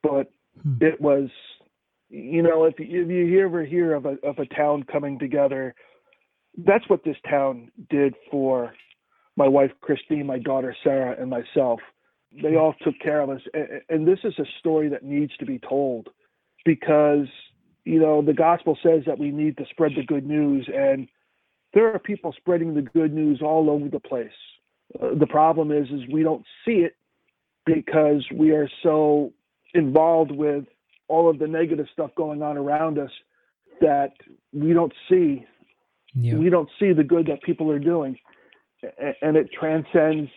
but 0.03 0.31
hmm. 0.62 0.77
it 0.81 1.00
was 1.00 1.31
you 2.11 2.43
know, 2.43 2.65
if, 2.65 2.75
if 2.79 3.09
you 3.09 3.45
ever 3.45 3.65
hear 3.65 3.95
of 3.95 4.05
a 4.05 4.17
of 4.25 4.39
a 4.39 4.47
town 4.47 4.83
coming 4.83 5.19
together, 5.19 5.75
that's 6.59 6.89
what 6.89 7.05
this 7.05 7.17
town 7.29 7.71
did 7.89 8.15
for 8.31 8.75
my 9.37 9.47
wife 9.47 9.71
Christine, 9.81 10.27
my 10.27 10.39
daughter 10.39 10.77
Sarah, 10.83 11.17
and 11.19 11.31
myself. 11.31 11.81
They 12.43 12.57
all 12.57 12.75
took 12.83 12.99
care 13.00 13.21
of 13.21 13.31
us, 13.31 13.41
and, 13.55 13.69
and 13.89 14.09
this 14.09 14.19
is 14.25 14.35
a 14.39 14.45
story 14.59 14.89
that 14.89 15.05
needs 15.05 15.37
to 15.39 15.47
be 15.47 15.59
told 15.59 16.09
because 16.65 17.27
you 17.85 18.00
know 18.00 18.23
the 18.23 18.35
gospel 18.35 18.77
says 18.83 19.03
that 19.07 19.19
we 19.19 19.31
need 19.31 19.57
to 19.59 19.65
spread 19.71 19.93
the 19.97 20.05
good 20.05 20.27
news, 20.27 20.69
and 20.75 21.09
there 21.73 21.93
are 21.95 21.99
people 21.99 22.35
spreading 22.37 22.75
the 22.75 22.83
good 22.83 23.12
news 23.12 23.41
all 23.43 23.71
over 23.71 23.89
the 23.89 24.00
place. 24.00 24.29
Uh, 25.00 25.15
the 25.19 25.27
problem 25.27 25.71
is, 25.71 25.89
is 25.91 26.00
we 26.12 26.23
don't 26.23 26.45
see 26.65 26.85
it 26.85 26.97
because 27.65 28.25
we 28.35 28.50
are 28.50 28.69
so 28.83 29.33
involved 29.75 30.33
with 30.33 30.65
all 31.09 31.29
of 31.31 31.39
the 31.39 31.47
negative 31.47 31.87
stuff 31.93 32.11
going 32.17 32.43
on 32.43 32.57
around 32.57 32.99
us 32.99 33.11
that 33.81 34.12
we 34.53 34.73
don't 34.73 34.93
see 35.09 35.45
yeah. 36.15 36.35
we 36.35 36.50
don't 36.50 36.69
see 36.79 36.93
the 36.93 37.05
good 37.05 37.27
that 37.27 37.43
people 37.43 37.71
are 37.71 37.79
doing. 37.79 38.19
And 39.23 39.37
it 39.37 39.50
transcends 39.59 40.31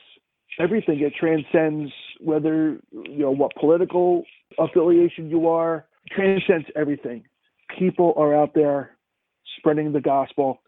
everything. 0.59 0.99
It 0.99 1.13
transcends 1.19 1.91
whether 2.19 2.77
you 2.91 3.19
know 3.19 3.31
what 3.31 3.55
political 3.55 4.23
affiliation 4.59 5.29
you 5.29 5.47
are. 5.47 5.85
It 6.05 6.13
transcends 6.13 6.67
everything. 6.75 7.23
People 7.77 8.13
are 8.17 8.35
out 8.35 8.53
there 8.53 8.97
spreading 9.57 9.93
the 9.93 10.01
gospel 10.01 10.61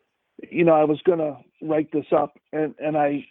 you 0.50 0.64
know 0.64 0.74
i 0.74 0.84
was 0.84 1.02
to 1.20 1.38
write 1.62 1.92
this 1.92 2.06
up 2.16 2.38
and 2.52 2.76
and 2.80 2.98
i 2.98 3.26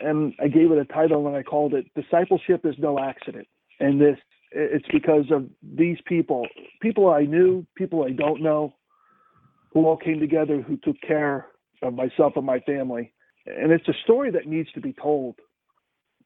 and 0.00 0.34
i 0.40 0.48
gave 0.48 0.70
it 0.72 0.78
a 0.78 0.84
title 0.84 1.26
and 1.26 1.36
i 1.36 1.42
called 1.42 1.74
it 1.74 1.86
discipleship 1.94 2.64
is 2.64 2.74
no 2.78 2.98
accident 2.98 3.46
and 3.80 4.00
this 4.00 4.18
it's 4.50 4.86
because 4.92 5.26
of 5.30 5.46
these 5.62 5.98
people, 6.06 6.46
people 6.80 7.10
I 7.10 7.22
knew, 7.22 7.66
people 7.76 8.04
I 8.04 8.10
don't 8.10 8.42
know, 8.42 8.74
who 9.72 9.86
all 9.86 9.96
came 9.96 10.20
together 10.20 10.62
who 10.62 10.76
took 10.78 10.96
care 11.06 11.46
of 11.82 11.94
myself 11.94 12.34
and 12.36 12.46
my 12.46 12.60
family. 12.60 13.12
And 13.46 13.72
it's 13.72 13.88
a 13.88 13.94
story 14.04 14.30
that 14.30 14.46
needs 14.46 14.70
to 14.72 14.80
be 14.80 14.94
told. 14.94 15.36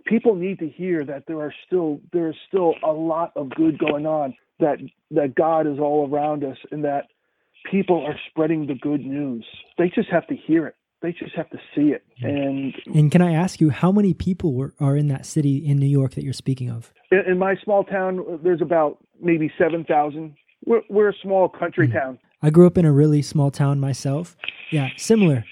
People 0.07 0.35
need 0.35 0.59
to 0.61 0.69
hear 0.69 1.05
that 1.05 1.25
there 1.27 1.41
are 1.41 1.55
still 1.67 2.01
there 2.13 2.29
is 2.29 2.37
still 2.49 2.75
a 2.85 2.91
lot 2.91 3.33
of 3.37 3.51
good 3.51 3.79
going 3.79 4.07
on, 4.07 4.35
that 4.59 4.79
that 5.13 5.35
God 5.35 5.67
is 5.67 5.79
all 5.79 6.09
around 6.11 6.45
us 6.45 6.57
and 6.71 6.85
that 6.85 7.07
people 7.71 8.04
are 8.04 8.19
spreading 8.28 8.66
the 8.66 8.75
good 8.75 9.04
news. 9.04 9.45
They 9.78 9.88
just 9.88 10.09
have 10.11 10.26
to 10.28 10.37
hear 10.37 10.66
it 10.66 10.76
they 11.02 11.12
just 11.12 11.35
have 11.35 11.50
to 11.50 11.59
see 11.75 11.88
it. 11.88 12.04
And 12.23 12.75
and 12.87 13.11
can 13.11 13.21
I 13.21 13.35
ask 13.35 13.61
you 13.61 13.71
how 13.71 13.92
many 13.92 14.14
people 14.14 14.54
were, 14.54 14.73
are 14.81 14.97
in 14.97 15.09
that 15.09 15.26
city 15.26 15.57
in 15.57 15.76
New 15.76 15.87
York 15.87 16.14
that 16.14 16.25
you're 16.25 16.33
speaking 16.33 16.71
of? 16.71 16.92
In, 17.11 17.23
in 17.26 17.38
my 17.38 17.57
small 17.62 17.85
town, 17.85 18.40
there's 18.42 18.62
about 18.62 18.99
maybe 19.21 19.52
seven 19.59 19.85
thousand. 19.85 20.37
We're, 20.64 20.83
we're 20.88 21.11
a 21.11 21.14
small 21.23 21.49
country 21.49 21.88
mm-hmm. 21.88 21.99
town. 21.99 22.19
I 22.40 22.50
grew 22.50 22.66
up 22.66 22.78
in 22.78 22.85
a 22.85 22.92
really 22.92 23.21
small 23.23 23.50
town 23.50 23.81
myself. 23.81 24.37
Yeah, 24.71 24.88
similar, 24.97 25.45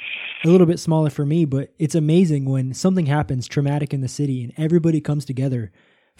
a 0.45 0.49
little 0.49 0.67
bit 0.67 0.79
smaller 0.79 1.11
for 1.11 1.27
me, 1.27 1.45
but 1.45 1.73
it's 1.79 1.95
amazing 1.95 2.47
when 2.47 2.73
something 2.73 3.07
happens 3.07 3.47
traumatic 3.47 3.93
in 3.93 4.01
the 4.01 4.09
city 4.09 4.43
and 4.43 4.53
everybody 4.57 5.01
comes 5.01 5.25
together 5.25 5.71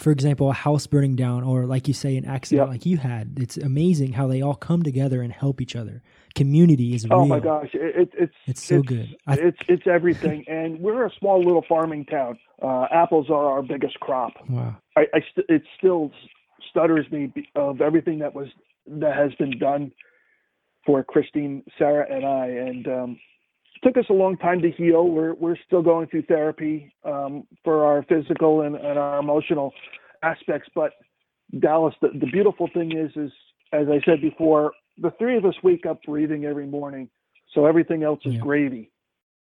for 0.01 0.11
example, 0.11 0.49
a 0.49 0.55
house 0.55 0.87
burning 0.87 1.15
down, 1.15 1.45
or 1.45 1.67
like 1.67 1.87
you 1.87 1.93
say, 1.93 2.17
an 2.17 2.25
accident 2.25 2.67
yep. 2.67 2.73
like 2.73 2.87
you 2.87 2.97
had. 2.97 3.39
It's 3.39 3.59
amazing 3.59 4.15
how 4.15 4.27
they 4.27 4.41
all 4.41 4.55
come 4.55 4.83
together 4.83 5.21
and 5.21 5.31
help 5.31 5.61
each 5.61 5.77
other. 5.77 6.03
Community 6.35 6.95
is 6.95 7.07
oh 7.11 7.19
real. 7.19 7.27
my 7.27 7.41
gosh, 7.41 7.69
it, 7.75 7.97
it, 7.97 8.11
it's 8.19 8.35
it's 8.47 8.63
so 8.63 8.77
it's, 8.77 8.89
good. 8.89 9.17
I, 9.27 9.35
it's 9.35 9.59
it's 9.69 9.87
everything, 9.87 10.45
and 10.49 10.81
we're 10.81 11.05
a 11.05 11.11
small 11.19 11.45
little 11.45 11.65
farming 11.69 12.07
town. 12.07 12.39
Uh, 12.63 12.87
apples 12.91 13.29
are 13.29 13.45
our 13.45 13.63
biggest 13.63 14.01
crop. 14.01 14.33
Wow. 14.49 14.77
I, 14.97 15.03
I 15.13 15.21
st- 15.33 15.47
it 15.49 15.63
still 15.77 16.13
stutters 16.71 17.07
me 17.11 17.33
of 17.55 17.81
everything 17.81 18.21
that 18.21 18.35
was 18.35 18.49
that 18.87 19.15
has 19.15 19.35
been 19.35 19.59
done 19.59 19.93
for 20.87 21.05
Christine, 21.05 21.63
Sarah, 21.79 22.07
and 22.11 22.25
I, 22.25 22.47
and 22.47 22.89
um, 22.89 23.21
took 23.83 23.97
us 23.97 24.05
a 24.11 24.13
long 24.13 24.37
time 24.37 24.61
to 24.63 24.71
heal. 24.71 25.09
We're 25.09 25.35
we're 25.35 25.57
still 25.67 25.83
going 25.83 26.09
through 26.09 26.23
therapy 26.23 26.95
um, 27.05 27.47
for 27.65 27.85
our 27.85 28.03
physical 28.05 28.63
and, 28.63 28.77
and 28.77 28.99
our 28.99 29.19
emotional 29.19 29.73
aspects. 30.23 30.69
But 30.75 30.93
Dallas, 31.59 31.95
the, 32.01 32.09
the 32.09 32.27
beautiful 32.27 32.69
thing 32.73 32.97
is, 32.97 33.11
is 33.17 33.33
as 33.73 33.87
I 33.89 34.01
said 34.05 34.21
before, 34.21 34.73
the 34.99 35.13
three 35.19 35.37
of 35.37 35.45
us 35.45 35.55
wake 35.63 35.87
up 35.87 36.03
breathing 36.03 36.45
every 36.45 36.67
morning, 36.67 37.09
so 37.55 37.67
everything 37.67 38.03
else 38.03 38.21
is 38.25 38.35
yeah. 38.35 38.41
gravy. 38.41 38.91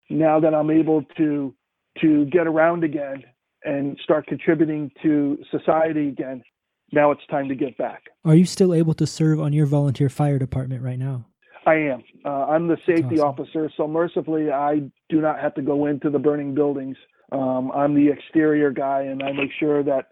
Now 0.10 0.40
that 0.40 0.54
I'm 0.54 0.70
able 0.70 1.04
to 1.18 1.54
to 2.02 2.26
get 2.26 2.48
around 2.48 2.84
again 2.84 3.24
and 3.64 3.98
start 4.04 4.26
contributing 4.28 4.92
to 5.04 5.38
society 5.52 6.10
again, 6.10 6.44
now 6.92 7.12
it's 7.12 7.26
time 7.30 7.48
to 7.50 7.56
get 7.56 7.78
back. 7.78 8.04
Are 8.26 8.36
you 8.36 8.46
still 8.46 8.74
able 8.74 8.94
to 8.96 9.08
serve 9.08 9.40
on 9.40 9.54
your 9.54 9.66
volunteer 9.66 10.10
fire 10.10 10.40
department 10.40 10.82
right 10.82 11.00
now? 11.00 11.26
I 11.66 11.76
am. 11.76 12.04
Uh, 12.26 12.46
I'm 12.46 12.68
the 12.68 12.78
safety 12.86 13.20
awesome. 13.20 13.46
officer, 13.46 13.72
so 13.78 13.88
mercifully, 13.88 14.52
I 14.52 14.82
do 15.10 15.22
not 15.22 15.40
have 15.40 15.54
to 15.56 15.62
go 15.62 15.86
into 15.86 16.10
the 16.10 16.20
burning 16.20 16.54
buildings. 16.54 16.98
Um, 17.32 17.72
I'm 17.74 17.96
the 17.96 18.10
exterior 18.12 18.72
guy, 18.72 19.02
and 19.02 19.24
I 19.24 19.32
make 19.32 19.52
sure 19.60 19.84
that 19.84 20.10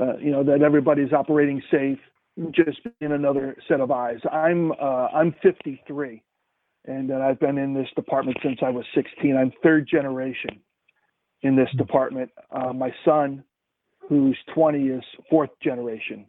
uh, 0.00 0.16
you 0.18 0.30
know 0.30 0.42
that 0.44 0.62
everybody's 0.62 1.12
operating 1.12 1.62
safe. 1.70 1.98
Just 2.50 2.78
in 3.02 3.12
another 3.12 3.54
set 3.68 3.80
of 3.80 3.90
eyes. 3.90 4.18
I'm 4.32 4.72
uh, 4.72 5.08
I'm 5.14 5.34
53, 5.42 6.22
and 6.86 7.12
I've 7.12 7.38
been 7.38 7.58
in 7.58 7.74
this 7.74 7.88
department 7.94 8.38
since 8.42 8.58
I 8.64 8.70
was 8.70 8.86
16. 8.94 9.36
I'm 9.36 9.52
third 9.62 9.86
generation 9.86 10.60
in 11.42 11.56
this 11.56 11.68
department. 11.76 12.30
Uh, 12.50 12.72
my 12.72 12.90
son, 13.04 13.44
who's 14.08 14.38
20, 14.54 14.84
is 14.84 15.04
fourth 15.28 15.50
generation. 15.62 16.24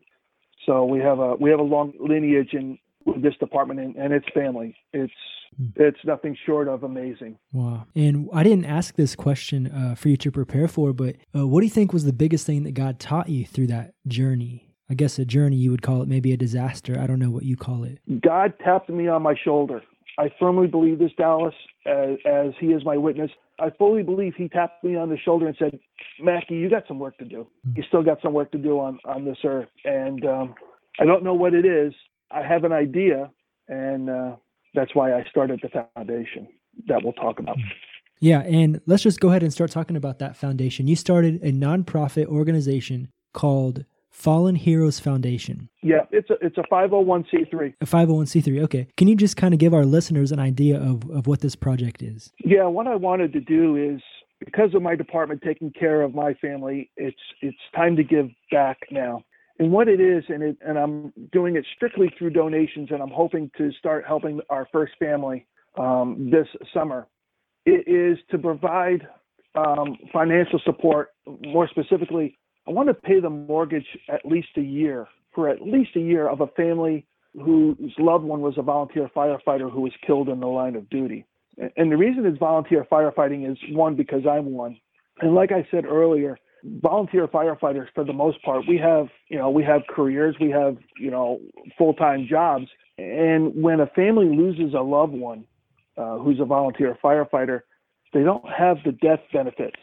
So 0.66 0.84
we 0.84 1.00
have 1.00 1.20
a 1.20 1.36
we 1.36 1.50
have 1.50 1.60
a 1.60 1.64
long 1.64 1.94
lineage 2.00 2.54
in 2.54 2.78
this 3.18 3.36
department 3.40 3.80
and, 3.80 3.96
and 3.96 4.14
its 4.14 4.26
family. 4.34 4.76
It's 4.94 5.14
hmm. 5.58 5.68
it's 5.76 6.00
nothing 6.06 6.38
short 6.46 6.68
of 6.68 6.84
amazing. 6.84 7.38
Wow! 7.52 7.86
And 7.96 8.30
I 8.34 8.44
didn't 8.44 8.66
ask 8.66 8.96
this 8.96 9.16
question 9.16 9.68
uh, 9.68 9.96
for 9.96 10.10
you 10.10 10.18
to 10.18 10.32
prepare 10.32 10.68
for, 10.68 10.94
but 10.94 11.16
uh, 11.36 11.48
what 11.48 11.62
do 11.62 11.66
you 11.66 11.72
think 11.72 11.94
was 11.94 12.06
the 12.06 12.14
biggest 12.14 12.46
thing 12.46 12.64
that 12.64 12.74
God 12.74 13.00
taught 13.00 13.30
you 13.30 13.46
through 13.46 13.68
that 13.68 13.94
journey? 14.08 14.70
I 14.90 14.96
guess 14.96 15.18
a 15.18 15.26
journey 15.26 15.56
you 15.56 15.72
would 15.72 15.82
call 15.82 16.02
it, 16.02 16.08
maybe 16.08 16.34
a 16.34 16.38
disaster. 16.38 17.00
I 17.00 17.08
don't 17.08 17.20
know 17.20 17.32
what 17.32 17.44
you 17.44 17.56
call 17.56 17.84
it. 17.84 18.00
God 18.22 18.54
tapped 18.64 18.90
me 18.90 19.08
on 19.08 19.22
my 19.22 19.34
shoulder. 19.44 19.82
I 20.20 20.30
firmly 20.40 20.68
believe 20.68 21.00
this, 21.00 21.12
Dallas, 21.18 21.56
as, 21.86 22.18
as 22.26 22.52
He 22.60 22.68
is 22.68 22.86
my 22.86 22.98
witness. 22.98 23.32
I 23.60 23.70
fully 23.78 24.04
believe 24.04 24.34
He 24.36 24.50
tapped 24.50 24.84
me 24.84 24.96
on 24.96 25.10
the 25.10 25.18
shoulder 25.18 25.48
and 25.48 25.56
said, 25.58 25.80
"Mackey, 26.20 26.56
you 26.56 26.70
got 26.70 26.84
some 26.88 27.00
work 27.00 27.18
to 27.18 27.26
do. 27.26 27.48
Mm-hmm. 27.68 27.78
You 27.78 27.84
still 27.88 28.04
got 28.04 28.22
some 28.22 28.34
work 28.34 28.52
to 28.52 28.58
do 28.58 28.80
on 28.80 29.00
on 29.06 29.26
this 29.26 29.38
earth." 29.44 29.70
And 29.86 30.24
um, 30.26 30.56
I 31.00 31.06
don't 31.06 31.24
know 31.24 31.34
what 31.34 31.54
it 31.54 31.66
is, 31.66 31.94
I 32.32 32.44
have 32.44 32.64
an 32.64 32.72
idea, 32.72 33.32
and 33.68 34.10
uh, 34.10 34.36
that's 34.74 34.96
why 34.96 35.14
I 35.14 35.24
started 35.30 35.60
the 35.62 35.88
foundation 35.96 36.48
that 36.88 37.04
we'll 37.04 37.14
talk 37.14 37.40
about. 37.40 37.58
Yeah, 38.20 38.40
and 38.42 38.80
let's 38.86 39.04
just 39.04 39.20
go 39.20 39.30
ahead 39.30 39.44
and 39.44 39.52
start 39.52 39.72
talking 39.72 39.98
about 39.98 40.20
that 40.20 40.38
foundation. 40.38 40.88
You 40.88 40.96
started 40.96 41.44
a 41.44 41.52
nonprofit 41.52 42.28
organization 42.28 43.10
called 43.34 43.86
Fallen 44.12 44.56
Heroes 44.56 45.00
Foundation. 45.00 45.70
Yeah, 45.82 46.06
it's 46.12 46.30
a 46.30 46.36
it's 46.42 46.58
a 46.58 46.64
501c3. 46.72 47.74
A 47.82 47.86
501c3. 47.86 48.64
Okay. 48.64 48.88
Can 48.96 49.08
you 49.08 49.16
just 49.16 49.36
kind 49.36 49.54
of 49.54 49.60
give 49.60 49.74
our 49.74 49.86
listeners 49.86 50.32
an 50.32 50.40
idea 50.40 50.78
of 50.78 51.10
of 51.10 51.28
what 51.28 51.42
this 51.42 51.56
project 51.56 52.02
is? 52.02 52.32
Yeah, 52.46 52.66
what 52.68 52.88
I 52.88 52.96
wanted 52.96 53.34
to 53.34 53.42
do 53.42 53.76
is 53.76 54.02
because 54.40 54.74
of 54.76 54.82
my 54.82 54.96
department 54.96 55.42
taking 55.44 55.72
care 55.72 56.02
of 56.02 56.14
my 56.14 56.34
family, 56.36 56.92
it's 56.96 57.18
it's 57.42 57.58
time 57.76 57.96
to 57.96 58.04
give 58.04 58.30
back 58.52 58.78
now 58.92 59.24
and 59.60 59.72
what 59.72 59.88
it 59.88 60.02
is, 60.02 60.24
and 60.30 60.42
it, 60.42 60.58
and 60.62 60.78
I'm 60.78 61.14
doing 61.32 61.56
it 61.56 61.66
strictly 61.76 62.12
through 62.18 62.32
donations, 62.32 62.90
and 62.92 63.02
I'm 63.02 63.12
hoping 63.12 63.52
to 63.58 63.72
start 63.74 64.04
helping 64.08 64.42
our 64.50 64.68
first 64.72 64.94
family 64.98 65.46
um, 65.78 66.30
this 66.32 66.48
summer. 66.74 67.08
It 67.66 67.88
is 67.88 68.18
to 68.32 68.38
provide 68.38 69.08
um, 69.56 69.98
financial 70.12 70.60
support. 70.66 71.10
More 71.26 71.68
specifically, 71.68 72.38
I 72.68 72.72
want 72.72 72.90
to 72.90 72.94
pay 72.94 73.20
the 73.20 73.30
mortgage 73.30 73.86
at 74.10 74.26
least 74.26 74.50
a 74.58 74.62
year 74.62 75.08
for 75.36 75.50
at 75.50 75.62
least 75.62 75.92
a 75.96 76.00
year 76.00 76.28
of 76.28 76.42
a 76.42 76.48
family 76.48 77.06
whose 77.34 77.94
loved 77.98 78.24
one 78.24 78.42
was 78.42 78.56
a 78.58 78.62
volunteer 78.62 79.10
firefighter 79.16 79.72
who 79.72 79.82
was 79.82 79.94
killed 80.06 80.30
in 80.30 80.40
the 80.40 80.48
line 80.48 80.76
of 80.76 80.88
duty. 80.90 81.26
And 81.78 81.92
the 81.92 81.98
reason 81.98 82.26
it's 82.26 82.38
volunteer 82.38 82.86
firefighting 82.92 83.52
is 83.52 83.58
one 83.72 83.96
because 83.96 84.22
I'm 84.30 84.46
one, 84.46 84.78
and 85.22 85.36
like 85.36 85.52
I 85.52 85.68
said 85.70 85.86
earlier, 85.86 86.38
volunteer 86.64 87.28
firefighters 87.28 87.88
for 87.94 88.04
the 88.04 88.14
most 88.14 88.42
part. 88.44 88.66
We 88.68 88.78
have 88.78 89.08
you 89.30 89.38
know 89.38 89.50
we 89.50 89.64
have 89.64 89.82
careers 89.90 90.36
we 90.40 90.50
have 90.52 90.78
you 90.98 91.12
know 91.12 91.40
full-time 91.78 92.28
jobs. 92.30 92.68
And 92.98 93.62
when 93.62 93.80
a 93.80 93.88
family 93.88 94.28
loses 94.28 94.74
a 94.74 94.82
loved 94.82 95.14
one 95.14 95.46
uh, 95.98 96.18
who's 96.20 96.40
a 96.40 96.46
volunteer 96.46 96.98
firefighter 97.04 97.62
they 98.14 98.22
don't 98.22 98.48
have 98.48 98.78
the 98.86 98.92
death 98.92 99.22
benefits 99.32 99.80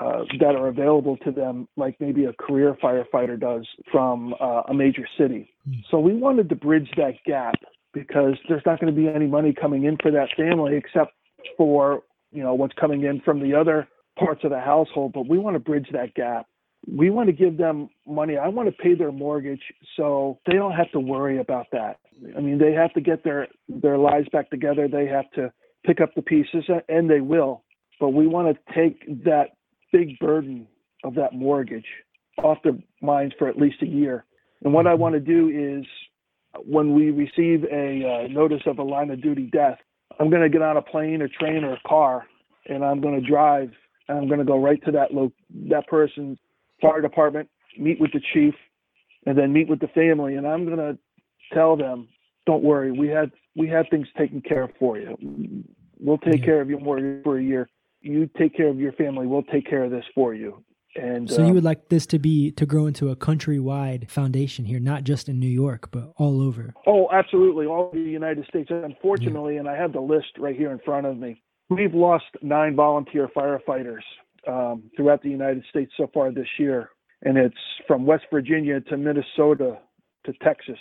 uh, 0.00 0.24
that 0.38 0.54
are 0.54 0.68
available 0.68 1.16
to 1.18 1.32
them 1.32 1.66
like 1.76 1.96
maybe 1.98 2.24
a 2.24 2.32
career 2.32 2.76
firefighter 2.82 3.38
does 3.38 3.66
from 3.90 4.34
uh, 4.40 4.62
a 4.68 4.74
major 4.74 5.06
city. 5.18 5.50
Mm. 5.68 5.82
so 5.90 5.98
we 5.98 6.14
wanted 6.14 6.48
to 6.48 6.54
bridge 6.54 6.90
that 6.96 7.14
gap 7.26 7.54
because 7.92 8.34
there's 8.48 8.62
not 8.64 8.80
going 8.80 8.94
to 8.94 9.00
be 9.00 9.08
any 9.08 9.26
money 9.26 9.52
coming 9.52 9.84
in 9.84 9.96
for 10.00 10.10
that 10.10 10.28
family 10.36 10.76
except 10.76 11.12
for 11.56 12.02
you 12.32 12.42
know 12.42 12.54
what's 12.54 12.74
coming 12.74 13.02
in 13.04 13.20
from 13.20 13.40
the 13.40 13.54
other 13.54 13.88
parts 14.18 14.42
of 14.44 14.50
the 14.50 14.60
household, 14.60 15.12
but 15.12 15.28
we 15.28 15.38
want 15.38 15.54
to 15.54 15.60
bridge 15.60 15.88
that 15.92 16.14
gap. 16.14 16.46
we 16.86 17.10
want 17.10 17.28
to 17.28 17.32
give 17.32 17.56
them 17.56 17.88
money. 18.06 18.36
I 18.36 18.48
want 18.48 18.68
to 18.68 18.82
pay 18.82 18.94
their 18.94 19.12
mortgage 19.12 19.62
so 19.96 20.38
they 20.46 20.54
don't 20.54 20.72
have 20.72 20.90
to 20.92 21.00
worry 21.00 21.38
about 21.38 21.66
that. 21.72 21.98
I 22.36 22.40
mean, 22.40 22.58
they 22.58 22.72
have 22.72 22.92
to 22.94 23.00
get 23.00 23.24
their 23.24 23.48
their 23.68 23.98
lives 23.98 24.28
back 24.32 24.50
together. 24.50 24.88
They 24.88 25.06
have 25.06 25.30
to 25.32 25.52
pick 25.84 26.00
up 26.00 26.14
the 26.14 26.22
pieces, 26.22 26.64
and 26.88 27.08
they 27.08 27.20
will. 27.20 27.62
But 28.00 28.10
we 28.10 28.26
want 28.26 28.56
to 28.56 28.74
take 28.74 29.24
that 29.24 29.50
big 29.92 30.18
burden 30.18 30.66
of 31.04 31.14
that 31.14 31.32
mortgage 31.32 31.86
off 32.42 32.58
their 32.62 32.78
minds 33.02 33.34
for 33.38 33.48
at 33.48 33.56
least 33.56 33.82
a 33.82 33.86
year. 33.86 34.24
And 34.64 34.72
what 34.72 34.86
I 34.86 34.94
want 34.94 35.14
to 35.14 35.20
do 35.20 35.48
is, 35.48 35.86
when 36.64 36.94
we 36.94 37.10
receive 37.10 37.64
a 37.64 38.24
uh, 38.24 38.28
notice 38.28 38.62
of 38.66 38.78
a 38.78 38.82
line 38.82 39.10
of 39.10 39.22
duty 39.22 39.48
death, 39.52 39.78
I'm 40.18 40.30
going 40.30 40.42
to 40.42 40.48
get 40.48 40.62
on 40.62 40.76
a 40.76 40.82
plane 40.82 41.22
or 41.22 41.28
train 41.28 41.64
or 41.64 41.74
a 41.74 41.80
car, 41.86 42.26
and 42.66 42.84
I'm 42.84 43.00
going 43.00 43.20
to 43.20 43.28
drive, 43.28 43.70
and 44.08 44.18
I'm 44.18 44.26
going 44.26 44.38
to 44.38 44.44
go 44.44 44.60
right 44.60 44.82
to 44.84 44.92
that 44.92 45.12
lo- 45.12 45.32
that 45.68 45.86
person's 45.86 46.38
fire 46.80 47.00
department, 47.00 47.48
meet 47.78 48.00
with 48.00 48.12
the 48.12 48.20
chief, 48.32 48.54
and 49.26 49.36
then 49.36 49.52
meet 49.52 49.68
with 49.68 49.80
the 49.80 49.88
family, 49.88 50.34
and 50.34 50.46
I'm 50.46 50.64
going 50.64 50.78
to 50.78 50.98
tell 51.52 51.76
them, 51.76 52.08
"Don't 52.46 52.62
worry, 52.62 52.92
we 52.92 53.08
had 53.08 53.30
we 53.56 53.68
had 53.68 53.88
things 53.90 54.08
taken 54.16 54.40
care 54.40 54.62
of 54.62 54.70
for 54.78 54.98
you. 54.98 55.16
We'll 56.00 56.18
take 56.18 56.40
yeah. 56.40 56.44
care 56.44 56.60
of 56.60 56.70
your 56.70 56.80
mortgage 56.80 57.24
for 57.24 57.38
a 57.38 57.42
year. 57.42 57.68
You 58.00 58.28
take 58.38 58.56
care 58.56 58.68
of 58.68 58.78
your 58.78 58.92
family. 58.92 59.26
We'll 59.26 59.42
take 59.42 59.68
care 59.68 59.84
of 59.84 59.90
this 59.90 60.04
for 60.14 60.34
you." 60.34 60.64
And 60.96 61.30
so 61.30 61.46
you 61.46 61.52
would 61.52 61.58
um, 61.58 61.64
like 61.64 61.88
this 61.90 62.06
to 62.06 62.18
be 62.18 62.50
to 62.52 62.66
grow 62.66 62.86
into 62.86 63.10
a 63.10 63.16
countrywide 63.16 64.10
foundation 64.10 64.64
here, 64.64 64.80
not 64.80 65.04
just 65.04 65.28
in 65.28 65.38
New 65.38 65.46
York, 65.46 65.90
but 65.90 66.12
all 66.16 66.42
over. 66.42 66.74
Oh, 66.86 67.08
absolutely, 67.12 67.66
all 67.66 67.86
over 67.86 67.96
the 67.96 68.10
United 68.10 68.46
States. 68.46 68.70
Unfortunately, 68.70 69.54
yeah. 69.54 69.60
and 69.60 69.68
I 69.68 69.76
have 69.76 69.92
the 69.92 70.00
list 70.00 70.38
right 70.38 70.56
here 70.56 70.72
in 70.72 70.78
front 70.80 71.06
of 71.06 71.16
me. 71.16 71.42
We've 71.70 71.94
lost 71.94 72.24
nine 72.42 72.76
volunteer 72.76 73.28
firefighters 73.36 74.02
um, 74.46 74.84
throughout 74.96 75.22
the 75.22 75.28
United 75.28 75.64
States 75.68 75.92
so 75.96 76.10
far 76.14 76.32
this 76.32 76.48
year, 76.58 76.90
and 77.22 77.36
it's 77.36 77.56
from 77.86 78.06
West 78.06 78.24
Virginia 78.30 78.80
to 78.80 78.96
Minnesota 78.96 79.78
to 80.24 80.32
Texas 80.42 80.78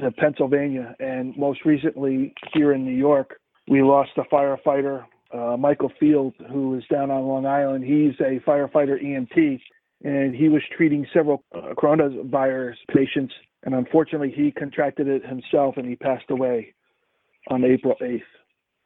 to 0.00 0.10
Pennsylvania, 0.12 0.94
and 1.00 1.36
most 1.36 1.64
recently 1.64 2.34
here 2.52 2.72
in 2.72 2.84
New 2.84 2.96
York, 2.96 3.40
we 3.68 3.82
lost 3.82 4.10
a 4.16 4.22
firefighter 4.32 5.04
uh, 5.32 5.56
Michael 5.56 5.92
Field, 5.98 6.34
who 6.50 6.76
is 6.76 6.84
down 6.90 7.10
on 7.10 7.24
Long 7.24 7.46
Island. 7.46 7.84
He's 7.84 8.14
a 8.20 8.40
firefighter 8.48 9.02
EMT, 9.02 9.60
and 10.04 10.34
he 10.34 10.48
was 10.48 10.62
treating 10.76 11.06
several 11.12 11.42
uh, 11.54 11.74
coronavirus 11.76 12.76
patients. 12.94 13.34
And 13.64 13.74
unfortunately, 13.74 14.32
he 14.34 14.52
contracted 14.52 15.08
it 15.08 15.26
himself, 15.26 15.76
and 15.76 15.88
he 15.88 15.96
passed 15.96 16.30
away 16.30 16.74
on 17.50 17.64
April 17.64 17.96
8th. 18.00 18.20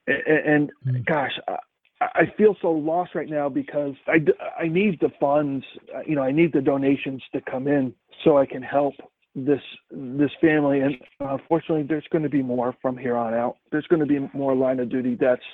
And, 0.07 0.27
and 0.27 0.71
mm-hmm. 0.87 1.03
gosh, 1.07 1.33
I, 1.49 1.57
I 2.01 2.23
feel 2.37 2.57
so 2.61 2.71
lost 2.71 3.15
right 3.15 3.29
now 3.29 3.49
because 3.49 3.95
I, 4.07 4.19
I 4.59 4.69
need 4.69 5.01
the 5.01 5.11
funds, 5.21 5.65
you 6.07 6.17
know, 6.17 6.23
I 6.23 6.33
need 6.33 6.53
the 6.53 6.63
donations 6.63 7.23
to 7.33 7.41
come 7.41 7.67
in 7.67 7.95
so 8.25 8.39
I 8.39 8.47
can 8.47 8.63
help 8.63 8.95
this 9.37 9.61
this 9.93 10.33
family 10.41 10.81
and 10.81 10.97
unfortunately 11.21 11.85
there's 11.89 12.07
going 12.11 12.25
to 12.25 12.29
be 12.29 12.43
more 12.43 12.75
from 12.83 12.99
here 12.99 13.17
on 13.17 13.33
out 13.33 13.59
there's 13.71 13.87
going 13.87 14.01
to 14.01 14.05
be 14.05 14.19
more 14.37 14.57
line 14.57 14.81
of 14.81 14.89
duty 14.89 15.15
deaths 15.15 15.45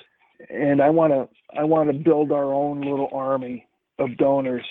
and 0.49 0.81
I 0.81 0.89
want 0.89 1.13
to 1.13 1.27
I 1.57 1.63
want 1.63 1.89
to 1.89 1.93
build 1.93 2.31
our 2.31 2.53
own 2.53 2.81
little 2.81 3.09
army 3.11 3.67
of 3.99 4.17
donors 4.17 4.65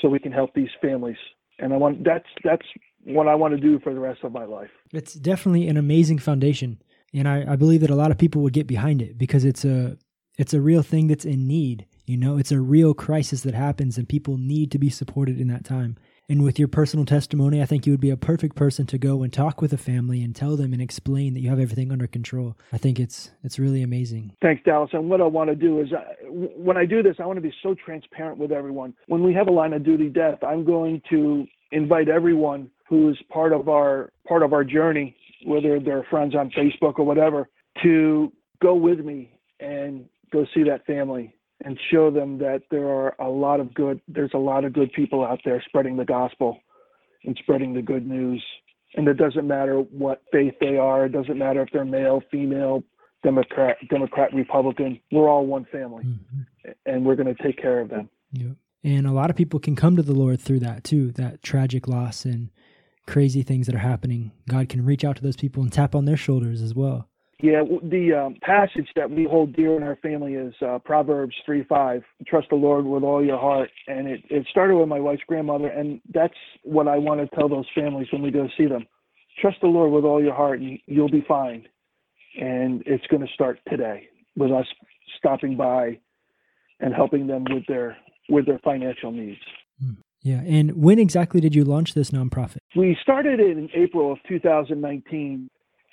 so 0.00 0.08
we 0.08 0.18
can 0.18 0.32
help 0.32 0.54
these 0.54 0.68
families. 0.80 1.16
And 1.58 1.72
I 1.72 1.76
want 1.76 2.04
that's 2.04 2.26
that's 2.44 2.66
what 3.04 3.28
I 3.28 3.34
want 3.34 3.54
to 3.54 3.60
do 3.60 3.78
for 3.80 3.94
the 3.94 4.00
rest 4.00 4.20
of 4.24 4.32
my 4.32 4.44
life. 4.44 4.70
It's 4.92 5.14
definitely 5.14 5.68
an 5.68 5.76
amazing 5.76 6.18
foundation, 6.18 6.82
and 7.14 7.28
I, 7.28 7.52
I 7.52 7.56
believe 7.56 7.80
that 7.80 7.90
a 7.90 7.96
lot 7.96 8.10
of 8.10 8.18
people 8.18 8.42
would 8.42 8.52
get 8.52 8.66
behind 8.66 9.02
it 9.02 9.18
because 9.18 9.44
it's 9.44 9.64
a 9.64 9.96
it's 10.36 10.54
a 10.54 10.60
real 10.60 10.82
thing 10.82 11.06
that's 11.06 11.24
in 11.24 11.46
need. 11.46 11.86
You 12.04 12.16
know, 12.16 12.36
it's 12.38 12.52
a 12.52 12.60
real 12.60 12.94
crisis 12.94 13.42
that 13.42 13.54
happens, 13.54 13.98
and 13.98 14.08
people 14.08 14.36
need 14.36 14.70
to 14.72 14.78
be 14.78 14.90
supported 14.90 15.40
in 15.40 15.48
that 15.48 15.64
time. 15.64 15.96
And 16.28 16.42
with 16.42 16.58
your 16.58 16.68
personal 16.68 17.06
testimony, 17.06 17.62
I 17.62 17.66
think 17.66 17.86
you 17.86 17.92
would 17.92 18.00
be 18.00 18.10
a 18.10 18.16
perfect 18.16 18.56
person 18.56 18.84
to 18.86 18.98
go 18.98 19.22
and 19.22 19.32
talk 19.32 19.62
with 19.62 19.72
a 19.72 19.78
family 19.78 20.22
and 20.22 20.34
tell 20.34 20.56
them 20.56 20.72
and 20.72 20.82
explain 20.82 21.34
that 21.34 21.40
you 21.40 21.48
have 21.50 21.60
everything 21.60 21.92
under 21.92 22.08
control. 22.08 22.56
I 22.72 22.78
think 22.78 22.98
it's 22.98 23.30
it's 23.44 23.58
really 23.58 23.82
amazing. 23.82 24.32
Thanks, 24.42 24.62
Dallas. 24.64 24.90
And 24.92 25.08
what 25.08 25.20
I 25.20 25.24
want 25.24 25.50
to 25.50 25.56
do 25.56 25.80
is, 25.80 25.92
uh, 25.92 26.02
when 26.28 26.76
I 26.76 26.84
do 26.84 27.02
this, 27.02 27.16
I 27.20 27.26
want 27.26 27.36
to 27.36 27.42
be 27.42 27.54
so 27.62 27.74
transparent 27.74 28.38
with 28.38 28.50
everyone. 28.50 28.94
When 29.06 29.22
we 29.22 29.32
have 29.34 29.46
a 29.46 29.52
line 29.52 29.72
of 29.72 29.84
duty 29.84 30.08
death, 30.08 30.38
I'm 30.42 30.64
going 30.64 31.00
to 31.10 31.46
invite 31.70 32.08
everyone 32.08 32.70
who's 32.88 33.20
part 33.32 33.52
of 33.52 33.68
our 33.68 34.10
part 34.26 34.42
of 34.42 34.52
our 34.52 34.64
journey, 34.64 35.16
whether 35.44 35.80
they're 35.80 36.06
friends 36.10 36.34
on 36.34 36.50
Facebook 36.50 36.98
or 36.98 37.04
whatever, 37.04 37.48
to 37.82 38.32
go 38.62 38.74
with 38.74 39.00
me 39.00 39.38
and 39.60 40.06
go 40.32 40.46
see 40.54 40.62
that 40.64 40.86
family 40.86 41.34
and 41.64 41.78
show 41.90 42.10
them 42.10 42.38
that 42.38 42.62
there 42.70 42.88
are 42.88 43.14
a 43.18 43.28
lot 43.28 43.60
of 43.60 43.72
good 43.74 44.00
there's 44.08 44.32
a 44.34 44.38
lot 44.38 44.64
of 44.64 44.72
good 44.72 44.92
people 44.92 45.24
out 45.24 45.40
there 45.44 45.62
spreading 45.66 45.96
the 45.96 46.04
gospel 46.04 46.58
and 47.24 47.36
spreading 47.42 47.74
the 47.74 47.82
good 47.82 48.06
news. 48.06 48.44
And 48.94 49.08
it 49.08 49.14
doesn't 49.14 49.46
matter 49.46 49.78
what 49.78 50.22
faith 50.32 50.54
they 50.60 50.76
are. 50.76 51.06
It 51.06 51.12
doesn't 51.12 51.38
matter 51.38 51.62
if 51.62 51.68
they're 51.72 51.84
male 51.84 52.22
female 52.30 52.82
democrat 53.22 53.76
democrat 53.88 54.32
republican. 54.34 55.00
We're 55.10 55.28
all 55.28 55.46
one 55.46 55.66
family. 55.72 56.04
Mm-hmm. 56.04 56.70
and 56.84 57.04
we're 57.04 57.16
going 57.16 57.34
to 57.34 57.42
take 57.42 57.60
care 57.60 57.80
of 57.80 57.88
them. 57.88 58.08
Yeah 58.32 58.52
and 58.86 59.06
a 59.06 59.12
lot 59.12 59.30
of 59.30 59.36
people 59.36 59.58
can 59.58 59.74
come 59.74 59.96
to 59.96 60.02
the 60.02 60.14
lord 60.14 60.40
through 60.40 60.60
that 60.60 60.84
too 60.84 61.10
that 61.12 61.42
tragic 61.42 61.88
loss 61.88 62.24
and 62.24 62.50
crazy 63.06 63.42
things 63.42 63.66
that 63.66 63.74
are 63.74 63.78
happening 63.78 64.32
god 64.48 64.68
can 64.68 64.84
reach 64.84 65.04
out 65.04 65.16
to 65.16 65.22
those 65.22 65.36
people 65.36 65.62
and 65.62 65.72
tap 65.72 65.94
on 65.94 66.04
their 66.04 66.16
shoulders 66.16 66.62
as 66.62 66.74
well 66.74 67.08
yeah, 67.42 67.62
the 67.82 68.14
um, 68.14 68.36
passage 68.40 68.88
that 68.96 69.10
we 69.10 69.24
hold 69.24 69.54
dear 69.54 69.76
in 69.76 69.82
our 69.82 69.96
family 69.96 70.34
is 70.34 70.54
uh, 70.66 70.78
Proverbs 70.78 71.34
3 71.44 71.64
5. 71.64 72.02
Trust 72.26 72.48
the 72.48 72.56
Lord 72.56 72.86
with 72.86 73.02
all 73.02 73.22
your 73.22 73.38
heart. 73.38 73.68
And 73.86 74.08
it, 74.08 74.22
it 74.30 74.46
started 74.50 74.76
with 74.76 74.88
my 74.88 75.00
wife's 75.00 75.22
grandmother, 75.26 75.68
and 75.68 76.00
that's 76.14 76.34
what 76.62 76.88
I 76.88 76.96
want 76.96 77.20
to 77.20 77.36
tell 77.36 77.48
those 77.48 77.66
families 77.74 78.08
when 78.10 78.22
we 78.22 78.30
go 78.30 78.48
see 78.56 78.66
them. 78.66 78.86
Trust 79.40 79.58
the 79.60 79.68
Lord 79.68 79.92
with 79.92 80.04
all 80.04 80.22
your 80.22 80.34
heart, 80.34 80.60
and 80.60 80.78
you'll 80.86 81.10
be 81.10 81.24
fine. 81.28 81.66
And 82.40 82.82
it's 82.86 83.06
going 83.08 83.26
to 83.26 83.32
start 83.34 83.58
today 83.68 84.08
with 84.34 84.50
us 84.50 84.66
stopping 85.18 85.58
by 85.58 85.98
and 86.80 86.94
helping 86.94 87.26
them 87.26 87.44
with 87.50 87.64
their 87.66 87.98
with 88.28 88.46
their 88.46 88.58
financial 88.60 89.12
needs. 89.12 89.40
Yeah. 90.26 90.40
And 90.40 90.82
when 90.82 90.98
exactly 90.98 91.40
did 91.40 91.54
you 91.54 91.64
launch 91.64 91.94
this 91.94 92.10
nonprofit? 92.10 92.58
We 92.74 92.96
started 93.00 93.38
it 93.38 93.56
in 93.56 93.70
April 93.74 94.12
of 94.12 94.18
2019 94.28 95.48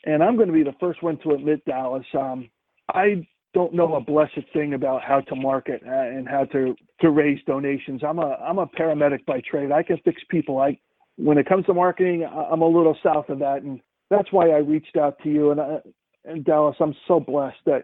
and 0.06 0.24
I'm 0.24 0.36
going 0.36 0.48
to 0.48 0.54
be 0.54 0.64
the 0.64 0.76
first 0.80 1.02
one 1.02 1.18
to 1.20 1.32
admit, 1.32 1.64
Dallas, 1.66 2.06
um, 2.18 2.50
I 2.94 3.26
don't 3.54 3.74
know 3.74 3.96
a 3.96 4.02
blessed 4.02 4.42
thing 4.52 4.74
about 4.74 5.04
how 5.04 5.22
to 5.22 5.36
market 5.36 5.82
uh, 5.86 5.92
and 5.92 6.28
how 6.28 6.46
to 6.46 6.76
to 7.02 7.10
raise 7.12 7.40
donations. 7.46 8.02
I'm 8.04 8.20
a 8.20 8.36
I'm 8.42 8.58
a 8.58 8.68
paramedic 8.68 9.26
by 9.26 9.42
trade. 9.50 9.72
I 9.72 9.84
can 9.84 9.98
fix 10.04 10.22
people. 10.30 10.60
I 10.60 10.78
when 11.18 11.38
it 11.38 11.48
comes 11.48 11.66
to 11.68 11.74
marketing, 11.74 12.26
I'm 12.26 12.62
a 12.62 12.68
little 12.68 12.98
south 13.04 13.30
of 13.30 13.40
that, 13.40 13.62
and 13.62 13.80
that's 14.10 14.32
why 14.32 14.50
I 14.50 14.58
reached 14.58 14.98
out 14.98 15.18
to 15.24 15.30
you. 15.30 15.52
And, 15.52 15.62
I, 15.62 15.78
and 16.26 16.44
Dallas, 16.44 16.76
I'm 16.80 16.96
so 17.08 17.20
blessed 17.20 17.60
that 17.66 17.84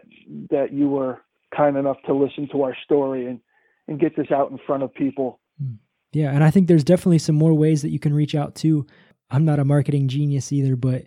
that 0.50 0.72
you 0.72 0.88
were 0.88 1.20
kind 1.56 1.76
enough 1.76 1.98
to 2.06 2.14
listen 2.14 2.48
to 2.52 2.62
our 2.62 2.76
story 2.84 3.26
and 3.26 3.40
and 3.88 4.00
get 4.00 4.16
this 4.16 4.30
out 4.30 4.50
in 4.50 4.58
front 4.66 4.82
of 4.82 4.92
people. 4.92 5.38
Hmm. 5.58 5.74
Yeah, 6.12 6.30
and 6.30 6.42
I 6.42 6.50
think 6.50 6.68
there's 6.68 6.84
definitely 6.84 7.18
some 7.18 7.36
more 7.36 7.54
ways 7.54 7.82
that 7.82 7.90
you 7.90 7.98
can 7.98 8.14
reach 8.14 8.34
out 8.34 8.54
to. 8.56 8.86
I'm 9.30 9.44
not 9.44 9.60
a 9.60 9.64
marketing 9.64 10.08
genius 10.08 10.52
either, 10.52 10.74
but 10.74 11.04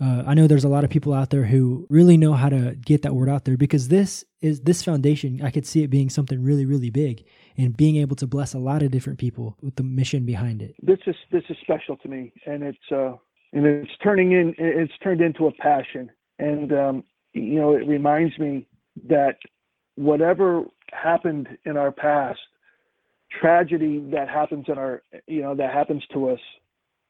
uh, 0.00 0.24
I 0.26 0.34
know 0.34 0.46
there's 0.46 0.64
a 0.64 0.68
lot 0.68 0.84
of 0.84 0.90
people 0.90 1.14
out 1.14 1.30
there 1.30 1.44
who 1.44 1.86
really 1.88 2.16
know 2.16 2.34
how 2.34 2.48
to 2.48 2.74
get 2.74 3.02
that 3.02 3.14
word 3.14 3.28
out 3.28 3.44
there 3.44 3.56
because 3.56 3.88
this 3.88 4.24
is 4.40 4.60
this 4.60 4.82
foundation. 4.82 5.40
I 5.42 5.50
could 5.50 5.66
see 5.66 5.82
it 5.82 5.88
being 5.88 6.10
something 6.10 6.42
really, 6.42 6.66
really 6.66 6.90
big 6.90 7.24
and 7.56 7.76
being 7.76 7.96
able 7.96 8.16
to 8.16 8.26
bless 8.26 8.52
a 8.52 8.58
lot 8.58 8.82
of 8.82 8.90
different 8.90 9.18
people 9.18 9.56
with 9.62 9.76
the 9.76 9.82
mission 9.82 10.26
behind 10.26 10.62
it. 10.62 10.74
This 10.82 10.98
is 11.06 11.16
this 11.32 11.44
is 11.48 11.56
special 11.62 11.96
to 11.98 12.08
me, 12.08 12.32
and 12.46 12.62
it's 12.62 12.78
uh, 12.92 13.12
and 13.52 13.66
it's 13.66 13.90
turning 14.02 14.32
in. 14.32 14.54
It's 14.58 14.92
turned 15.02 15.22
into 15.22 15.46
a 15.46 15.52
passion, 15.52 16.10
and 16.38 16.72
um, 16.72 17.04
you 17.32 17.58
know, 17.58 17.74
it 17.74 17.86
reminds 17.86 18.38
me 18.38 18.66
that 19.08 19.36
whatever 19.94 20.64
happened 20.92 21.48
in 21.64 21.76
our 21.76 21.90
past, 21.90 22.40
tragedy 23.40 24.04
that 24.12 24.28
happens 24.28 24.66
in 24.68 24.78
our, 24.78 25.02
you 25.26 25.42
know, 25.42 25.54
that 25.54 25.72
happens 25.72 26.02
to 26.12 26.30
us, 26.30 26.40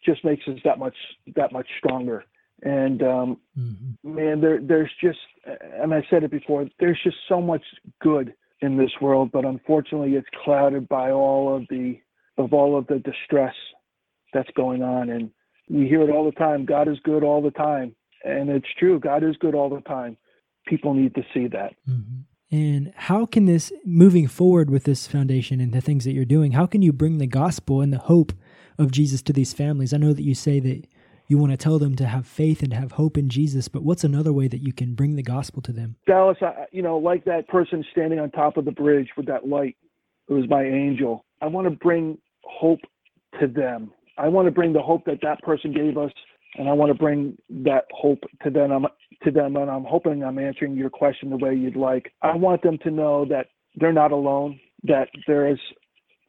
just 0.04 0.24
makes 0.24 0.46
us 0.48 0.58
that 0.64 0.78
much 0.78 0.96
that 1.34 1.52
much 1.52 1.66
stronger 1.78 2.24
and 2.62 3.02
um, 3.02 3.36
mm-hmm. 3.58 4.14
man, 4.14 4.40
there 4.40 4.60
there's 4.60 4.90
just, 5.02 5.18
and 5.44 5.92
I 5.92 6.04
said 6.08 6.24
it 6.24 6.30
before, 6.30 6.66
there's 6.80 6.98
just 7.04 7.16
so 7.28 7.40
much 7.40 7.62
good 8.00 8.32
in 8.62 8.78
this 8.78 8.90
world, 9.00 9.30
but 9.32 9.44
unfortunately, 9.44 10.14
it's 10.14 10.28
clouded 10.42 10.88
by 10.88 11.10
all 11.10 11.54
of 11.54 11.66
the 11.68 12.00
of 12.38 12.52
all 12.52 12.76
of 12.76 12.86
the 12.86 12.98
distress 12.98 13.54
that's 14.32 14.50
going 14.56 14.82
on, 14.82 15.10
and 15.10 15.30
we 15.68 15.86
hear 15.86 16.02
it 16.02 16.10
all 16.10 16.24
the 16.24 16.32
time. 16.32 16.64
God 16.64 16.88
is 16.88 16.98
good 17.04 17.22
all 17.22 17.42
the 17.42 17.50
time, 17.50 17.94
and 18.24 18.48
it's 18.48 18.66
true. 18.78 18.98
God 18.98 19.22
is 19.22 19.36
good 19.38 19.54
all 19.54 19.68
the 19.68 19.82
time. 19.82 20.16
People 20.66 20.94
need 20.94 21.14
to 21.14 21.22
see 21.34 21.48
that. 21.48 21.74
Mm-hmm. 21.88 22.20
And 22.50 22.92
how 22.94 23.26
can 23.26 23.46
this, 23.46 23.72
moving 23.84 24.28
forward 24.28 24.70
with 24.70 24.84
this 24.84 25.06
foundation 25.06 25.60
and 25.60 25.72
the 25.72 25.80
things 25.80 26.04
that 26.04 26.12
you're 26.12 26.24
doing, 26.24 26.52
how 26.52 26.66
can 26.66 26.80
you 26.82 26.92
bring 26.92 27.18
the 27.18 27.26
gospel 27.26 27.80
and 27.80 27.92
the 27.92 27.98
hope 27.98 28.32
of 28.78 28.92
Jesus 28.92 29.20
to 29.22 29.32
these 29.32 29.52
families? 29.52 29.92
I 29.92 29.96
know 29.96 30.12
that 30.12 30.22
you 30.22 30.34
say 30.34 30.60
that 30.60 30.86
you 31.28 31.38
want 31.38 31.50
to 31.50 31.56
tell 31.56 31.78
them 31.80 31.96
to 31.96 32.06
have 32.06 32.26
faith 32.26 32.62
and 32.62 32.72
have 32.72 32.92
hope 32.92 33.18
in 33.18 33.28
Jesus, 33.28 33.66
but 33.66 33.82
what's 33.82 34.04
another 34.04 34.32
way 34.32 34.46
that 34.46 34.62
you 34.62 34.72
can 34.72 34.94
bring 34.94 35.16
the 35.16 35.22
gospel 35.22 35.60
to 35.62 35.72
them? 35.72 35.96
Dallas, 36.06 36.36
I, 36.40 36.66
you 36.70 36.82
know, 36.82 36.98
like 36.98 37.24
that 37.24 37.48
person 37.48 37.84
standing 37.90 38.20
on 38.20 38.30
top 38.30 38.56
of 38.56 38.64
the 38.64 38.70
bridge 38.70 39.08
with 39.16 39.26
that 39.26 39.48
light, 39.48 39.76
it 40.28 40.32
was 40.32 40.48
my 40.48 40.62
angel. 40.62 41.24
I 41.42 41.46
want 41.46 41.66
to 41.66 41.70
bring 41.72 42.18
hope 42.44 42.80
to 43.40 43.48
them. 43.48 43.92
I 44.18 44.28
want 44.28 44.46
to 44.46 44.52
bring 44.52 44.72
the 44.72 44.82
hope 44.82 45.04
that 45.06 45.18
that 45.22 45.42
person 45.42 45.72
gave 45.72 45.98
us, 45.98 46.12
and 46.56 46.68
I 46.68 46.72
want 46.72 46.90
to 46.90 46.94
bring 46.94 47.36
that 47.50 47.86
hope 47.90 48.20
to 48.44 48.50
them. 48.50 48.86
To 49.26 49.32
them, 49.32 49.56
and 49.56 49.68
I'm 49.68 49.82
hoping 49.84 50.22
I'm 50.22 50.38
answering 50.38 50.76
your 50.76 50.88
question 50.88 51.30
the 51.30 51.36
way 51.36 51.52
you'd 51.52 51.74
like. 51.74 52.12
I 52.22 52.36
want 52.36 52.62
them 52.62 52.78
to 52.84 52.92
know 52.92 53.24
that 53.24 53.48
they're 53.74 53.92
not 53.92 54.12
alone. 54.12 54.60
That 54.84 55.08
there 55.26 55.48
is 55.48 55.58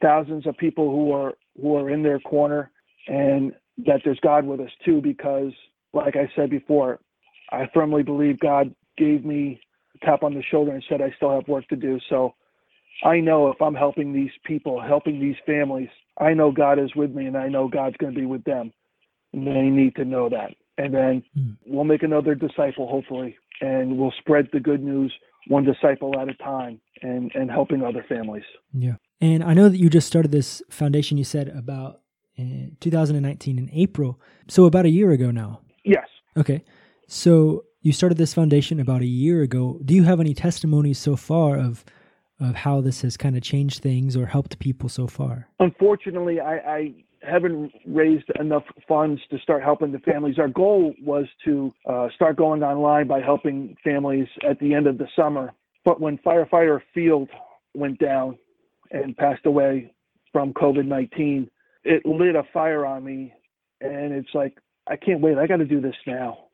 thousands 0.02 0.48
of 0.48 0.58
people 0.58 0.90
who 0.90 1.12
are 1.12 1.36
who 1.62 1.76
are 1.76 1.92
in 1.92 2.02
their 2.02 2.20
corner, 2.20 2.72
and 3.08 3.54
that 3.86 4.02
there's 4.04 4.20
God 4.22 4.46
with 4.46 4.60
us 4.62 4.72
too. 4.84 5.00
Because, 5.00 5.52
like 5.94 6.16
I 6.16 6.28
said 6.36 6.50
before, 6.50 7.00
I 7.52 7.70
firmly 7.74 8.02
believe 8.02 8.40
God 8.40 8.74
gave 8.98 9.24
me 9.24 9.62
a 10.02 10.06
tap 10.06 10.24
on 10.24 10.34
the 10.34 10.44
shoulder 10.50 10.72
and 10.72 10.84
said 10.90 11.02
I 11.02 11.14
still 11.18 11.36
have 11.36 11.48
work 11.48 11.68
to 11.68 11.76
do. 11.76 12.00
So 12.10 12.34
I 13.04 13.20
know 13.20 13.50
if 13.50 13.62
I'm 13.62 13.76
helping 13.76 14.12
these 14.12 14.32
people, 14.44 14.82
helping 14.82 15.20
these 15.20 15.36
families, 15.46 15.90
I 16.20 16.34
know 16.34 16.52
God 16.52 16.80
is 16.80 16.96
with 16.96 17.12
me 17.12 17.28
and 17.28 17.38
I 17.38 17.48
know 17.48 17.68
God's 17.68 17.98
going 17.98 18.14
to 18.14 18.20
be 18.20 18.26
with 18.26 18.44
them. 18.44 18.74
And 19.34 19.46
they 19.46 19.70
need 19.70 19.96
to 19.98 20.06
know 20.06 20.30
that. 20.30 20.56
And 20.78 20.94
then 20.94 21.24
mm. 21.38 21.58
we'll 21.66 21.86
make 21.86 22.04
another 22.04 22.36
disciple, 22.36 22.88
hopefully, 22.88 23.36
and 23.62 23.98
we'll 23.98 24.14
spread 24.20 24.50
the 24.54 24.60
good 24.60 24.84
news 24.84 25.14
one 25.48 25.64
disciple 25.64 26.20
at 26.20 26.30
a 26.30 26.34
time 26.36 26.80
and, 27.02 27.32
and 27.34 27.50
helping 27.50 27.84
other 27.84 28.06
families. 28.08 28.44
Yeah. 28.74 28.96
And 29.22 29.44
I 29.44 29.54
know 29.54 29.70
that 29.70 29.78
you 29.78 29.90
just 29.90 30.08
started 30.08 30.32
this 30.32 30.62
foundation, 30.70 31.18
you 31.18 31.24
said 31.24 31.50
about 31.50 32.02
in 32.36 32.78
2019 32.82 33.58
in 33.58 33.70
April. 33.74 34.20
So 34.48 34.66
about 34.66 34.86
a 34.86 34.90
year 34.90 35.12
ago 35.12 35.32
now. 35.32 35.62
Yes. 35.84 36.08
Okay. 36.36 36.64
So 37.08 37.64
you 37.82 37.94
started 37.94 38.18
this 38.18 38.34
foundation 38.34 38.80
about 38.80 39.02
a 39.02 39.08
year 39.08 39.42
ago. 39.42 39.80
Do 39.84 39.94
you 39.94 40.04
have 40.04 40.20
any 40.20 40.34
testimonies 40.34 41.00
so 41.00 41.16
far 41.16 41.58
of 41.58 41.84
of 42.40 42.54
how 42.54 42.82
this 42.82 43.02
has 43.02 43.18
kind 43.18 43.36
of 43.36 43.42
changed 43.42 43.82
things 43.82 44.16
or 44.16 44.28
helped 44.28 44.60
people 44.60 44.90
so 44.90 45.08
far? 45.08 45.48
Unfortunately, 45.60 46.40
I, 46.40 46.56
I 46.58 46.94
haven't 47.22 47.72
raised 47.86 48.30
enough 48.40 48.64
funds 48.88 49.22
to 49.30 49.40
start 49.40 49.64
helping 49.64 49.92
the 49.92 50.00
families. 50.00 50.40
Our 50.40 50.48
goal 50.48 50.94
was 51.02 51.26
to 51.46 51.74
uh, 51.88 52.08
start 52.16 52.36
going 52.38 52.64
online 52.64 53.08
by 53.08 53.22
helping 53.22 53.76
families 53.84 54.28
at 54.48 54.60
the 54.60 54.74
end 54.74 54.88
of 54.88 54.98
the 54.98 55.08
summer. 55.16 55.54
But 55.84 56.00
when 56.00 56.18
firefighter 56.20 56.82
Field 56.94 57.30
went 57.74 58.00
down 58.00 58.38
and 58.92 59.16
passed 59.18 59.46
away 59.46 59.94
from 60.32 60.54
COVID 60.54 60.86
19, 60.86 61.50
it 61.84 62.06
lit 62.06 62.36
a 62.36 62.44
fire 62.54 62.86
on 62.86 63.04
me. 63.04 63.34
And 63.82 64.14
it's 64.14 64.34
like, 64.34 64.58
I 64.88 64.96
can't 64.96 65.22
wait. 65.22 65.38
I 65.38 65.48
got 65.48 65.58
to 65.58 65.66
do 65.66 65.82
this 65.82 65.96
now. 66.06 66.46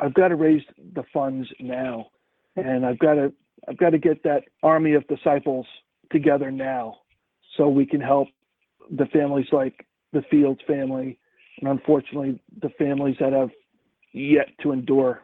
I've 0.00 0.14
got 0.14 0.28
to 0.28 0.36
raise 0.36 0.62
the 0.94 1.04
funds 1.12 1.48
now. 1.60 2.08
And 2.56 2.84
I've 2.84 2.98
got 2.98 3.14
to 3.14 3.32
I've 3.68 3.78
got 3.78 3.90
to 3.90 3.98
get 3.98 4.22
that 4.24 4.44
army 4.62 4.94
of 4.94 5.06
disciples 5.06 5.66
together 6.12 6.50
now 6.50 6.98
so 7.56 7.68
we 7.68 7.86
can 7.86 8.00
help 8.00 8.28
the 8.90 9.06
families 9.06 9.46
like 9.52 9.86
the 10.14 10.22
Fields 10.30 10.60
family 10.66 11.18
and 11.60 11.68
unfortunately 11.68 12.40
the 12.62 12.70
families 12.70 13.16
that 13.20 13.32
have 13.32 13.50
yet 14.12 14.48
to 14.62 14.72
endure 14.72 15.20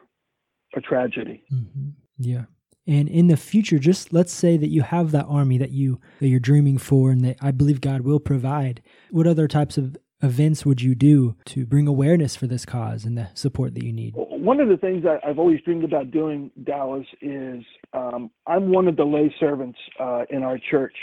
a 0.75 0.81
tragedy. 0.81 1.43
Mm-hmm. 1.51 1.89
Yeah. 2.19 2.43
And 2.87 3.09
in 3.09 3.27
the 3.27 3.37
future, 3.37 3.79
just 3.79 4.11
let's 4.11 4.33
say 4.33 4.57
that 4.57 4.69
you 4.69 4.81
have 4.81 5.11
that 5.11 5.25
army 5.25 5.57
that 5.57 5.71
you 5.71 5.99
that 6.19 6.27
you're 6.27 6.39
dreaming 6.39 6.77
for 6.77 7.11
and 7.11 7.23
that 7.23 7.37
I 7.41 7.51
believe 7.51 7.79
God 7.79 8.01
will 8.01 8.19
provide. 8.19 8.81
What 9.11 9.27
other 9.27 9.47
types 9.47 9.77
of 9.77 9.97
events 10.23 10.65
would 10.65 10.81
you 10.81 10.95
do 10.95 11.35
to 11.45 11.65
bring 11.65 11.87
awareness 11.87 12.35
for 12.35 12.47
this 12.47 12.65
cause 12.65 13.05
and 13.05 13.17
the 13.17 13.29
support 13.33 13.75
that 13.75 13.83
you 13.83 13.93
need? 13.93 14.13
One 14.15 14.59
of 14.59 14.69
the 14.69 14.77
things 14.77 15.03
that 15.03 15.19
I've 15.25 15.39
always 15.39 15.61
dreamed 15.61 15.83
about 15.83 16.11
doing, 16.11 16.51
Dallas, 16.63 17.05
is 17.21 17.63
um, 17.93 18.31
I'm 18.47 18.71
one 18.71 18.87
of 18.87 18.95
the 18.95 19.03
lay 19.03 19.33
servants 19.39 19.77
uh, 19.99 20.23
in 20.29 20.43
our 20.43 20.59
church. 20.69 20.95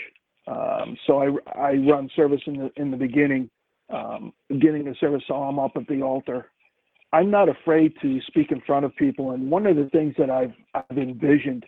Um, 0.49 0.97
so 1.07 1.19
I, 1.19 1.59
I 1.59 1.73
run 1.75 2.09
service 2.17 2.41
in 2.47 2.57
the 2.57 2.71
in 2.77 2.91
the 2.91 2.97
beginning, 2.97 3.51
um, 3.91 4.33
beginning 4.49 4.89
of 4.89 4.97
service. 4.99 5.23
So 5.27 5.35
I'm 5.35 5.59
up 5.59 5.73
at 5.77 5.87
the 5.89 6.03
altar. 6.03 6.47
I'm 7.13 7.31
not 7.31 7.49
afraid 7.49 7.95
to 8.03 8.21
speak 8.27 8.53
in 8.53 8.61
front 8.67 8.85
of 8.85 8.95
people. 8.97 9.31
And 9.31 9.51
one 9.51 9.67
of 9.67 9.77
the 9.77 9.89
things 9.91 10.15
that 10.19 10.31
I've 10.31 10.53
I've 10.75 10.99
envisioned 10.99 11.65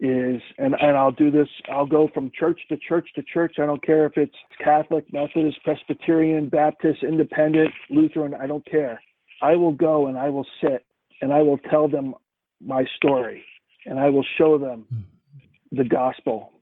is 0.00 0.40
and 0.56 0.74
and 0.80 0.96
I'll 0.96 1.12
do 1.12 1.30
this 1.30 1.48
I'll 1.70 1.86
go 1.86 2.08
from 2.14 2.30
church 2.38 2.58
to 2.70 2.78
church 2.78 3.08
to 3.16 3.22
church 3.22 3.56
I 3.58 3.66
don't 3.66 3.84
care 3.84 4.06
if 4.06 4.16
it's 4.16 4.34
Catholic 4.62 5.04
Methodist 5.12 5.58
Presbyterian 5.62 6.48
Baptist 6.48 7.02
Independent 7.02 7.70
Lutheran 7.90 8.34
I 8.34 8.46
don't 8.46 8.64
care 8.64 8.98
I 9.42 9.56
will 9.56 9.72
go 9.72 10.06
and 10.06 10.16
I 10.16 10.30
will 10.30 10.46
sit 10.62 10.86
and 11.20 11.34
I 11.34 11.42
will 11.42 11.58
tell 11.58 11.86
them 11.86 12.14
my 12.62 12.86
story 12.96 13.44
and 13.84 13.98
I 13.98 14.08
will 14.08 14.24
show 14.38 14.56
them 14.56 14.86
hmm. 14.88 15.76
the 15.76 15.84
gospel 15.84 16.52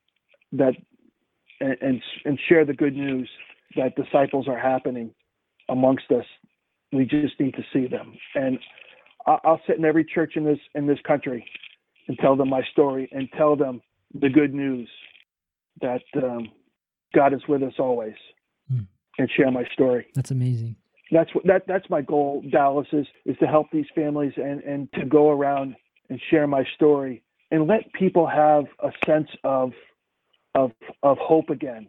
that 0.53 0.75
and 1.61 1.77
and, 1.81 2.03
and 2.25 2.41
share 2.49 2.65
the 2.65 2.75
good 2.75 2.97
news 2.97 3.31
that 3.79 3.97
disciples 3.97 4.47
are 4.47 4.59
happening 4.59 5.15
amongst 5.71 6.11
us 6.11 6.27
we 6.93 7.05
just 7.05 7.39
need 7.41 7.55
to 7.55 7.65
see 7.73 7.87
them 7.87 8.15
and 8.35 8.59
I'll 9.27 9.61
sit 9.67 9.77
in 9.77 9.85
every 9.85 10.05
church 10.05 10.37
in 10.37 10.45
this 10.45 10.59
in 10.75 10.87
this 10.87 10.99
country 11.07 11.45
and 12.07 12.19
tell 12.19 12.37
them 12.37 12.49
my 12.49 12.63
story 12.73 13.09
and 13.13 13.29
tell 13.37 13.57
them 13.57 13.83
the 14.19 14.29
good 14.29 14.55
news 14.55 14.89
that 15.81 16.03
um, 16.17 16.49
God 17.15 17.35
is 17.35 17.43
with 17.49 17.63
us 17.63 17.75
always 17.79 18.15
hmm. 18.71 18.81
and 19.19 19.31
share 19.37 19.51
my 19.51 19.65
story. 19.73 20.07
That's 20.15 20.31
amazing. 20.31 20.77
That's 21.11 21.35
what 21.35 21.47
that 21.47 21.67
that's 21.67 21.89
my 21.89 22.03
goal, 22.03 22.43
Dallas, 22.51 22.87
is 22.93 23.07
is 23.25 23.37
to 23.39 23.47
help 23.47 23.67
these 23.73 23.87
families 23.95 24.33
and 24.37 24.63
and 24.63 24.93
to 24.95 25.05
go 25.05 25.31
around 25.31 25.75
and 26.11 26.21
share 26.31 26.47
my 26.47 26.65
story 26.75 27.23
and 27.51 27.67
let 27.67 27.93
people 27.93 28.27
have 28.27 28.65
a 28.83 28.91
sense 29.07 29.29
of 29.45 29.73
of 30.55 30.73
of 31.03 31.19
hope 31.19 31.51
again 31.51 31.89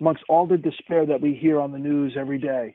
amongst 0.00 0.22
all 0.28 0.46
the 0.46 0.56
despair 0.56 1.06
that 1.06 1.20
we 1.20 1.34
hear 1.34 1.60
on 1.60 1.72
the 1.72 1.78
news 1.78 2.14
every 2.18 2.38
day. 2.38 2.74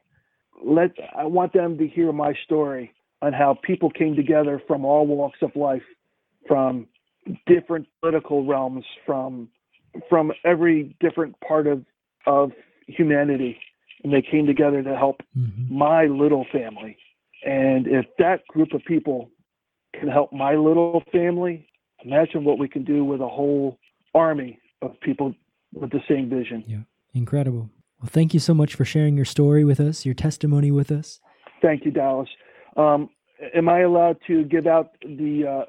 Let 0.63 0.91
I 1.15 1.25
want 1.25 1.53
them 1.53 1.77
to 1.77 1.87
hear 1.87 2.11
my 2.11 2.33
story 2.45 2.93
on 3.21 3.33
how 3.33 3.57
people 3.63 3.89
came 3.89 4.15
together 4.15 4.61
from 4.67 4.85
all 4.85 5.05
walks 5.07 5.39
of 5.41 5.55
life 5.55 5.83
from 6.47 6.87
different 7.45 7.87
political 8.01 8.45
realms, 8.45 8.85
from 9.05 9.49
from 10.09 10.31
every 10.43 10.95
different 10.99 11.39
part 11.41 11.67
of 11.67 11.85
of 12.25 12.51
humanity, 12.87 13.57
and 14.03 14.13
they 14.13 14.21
came 14.21 14.45
together 14.45 14.83
to 14.83 14.95
help 14.95 15.21
mm-hmm. 15.37 15.73
my 15.73 16.05
little 16.05 16.45
family. 16.51 16.97
And 17.45 17.87
if 17.87 18.05
that 18.17 18.45
group 18.47 18.73
of 18.73 18.83
people 18.85 19.29
can 19.97 20.09
help 20.09 20.33
my 20.33 20.55
little 20.55 21.03
family, 21.11 21.67
imagine 22.03 22.43
what 22.43 22.59
we 22.59 22.67
can 22.67 22.83
do 22.83 23.05
with 23.05 23.21
a 23.21 23.27
whole 23.27 23.77
army 24.13 24.59
of 24.81 24.99
people 25.01 25.33
with 25.73 25.91
the 25.91 26.01
same 26.07 26.29
vision. 26.29 26.63
Yeah, 26.67 26.79
incredible. 27.13 27.69
Well, 28.01 28.09
thank 28.09 28.33
you 28.33 28.39
so 28.39 28.53
much 28.53 28.75
for 28.75 28.85
sharing 28.85 29.15
your 29.15 29.25
story 29.25 29.63
with 29.63 29.79
us, 29.79 30.05
your 30.05 30.15
testimony 30.15 30.71
with 30.71 30.91
us. 30.91 31.19
Thank 31.61 31.85
you, 31.85 31.91
Dallas. 31.91 32.29
Um, 32.77 33.09
am 33.53 33.67
I 33.67 33.81
allowed 33.81 34.17
to 34.27 34.43
give 34.45 34.67
out 34.67 34.91
the 35.01 35.45
uh, 35.47 35.65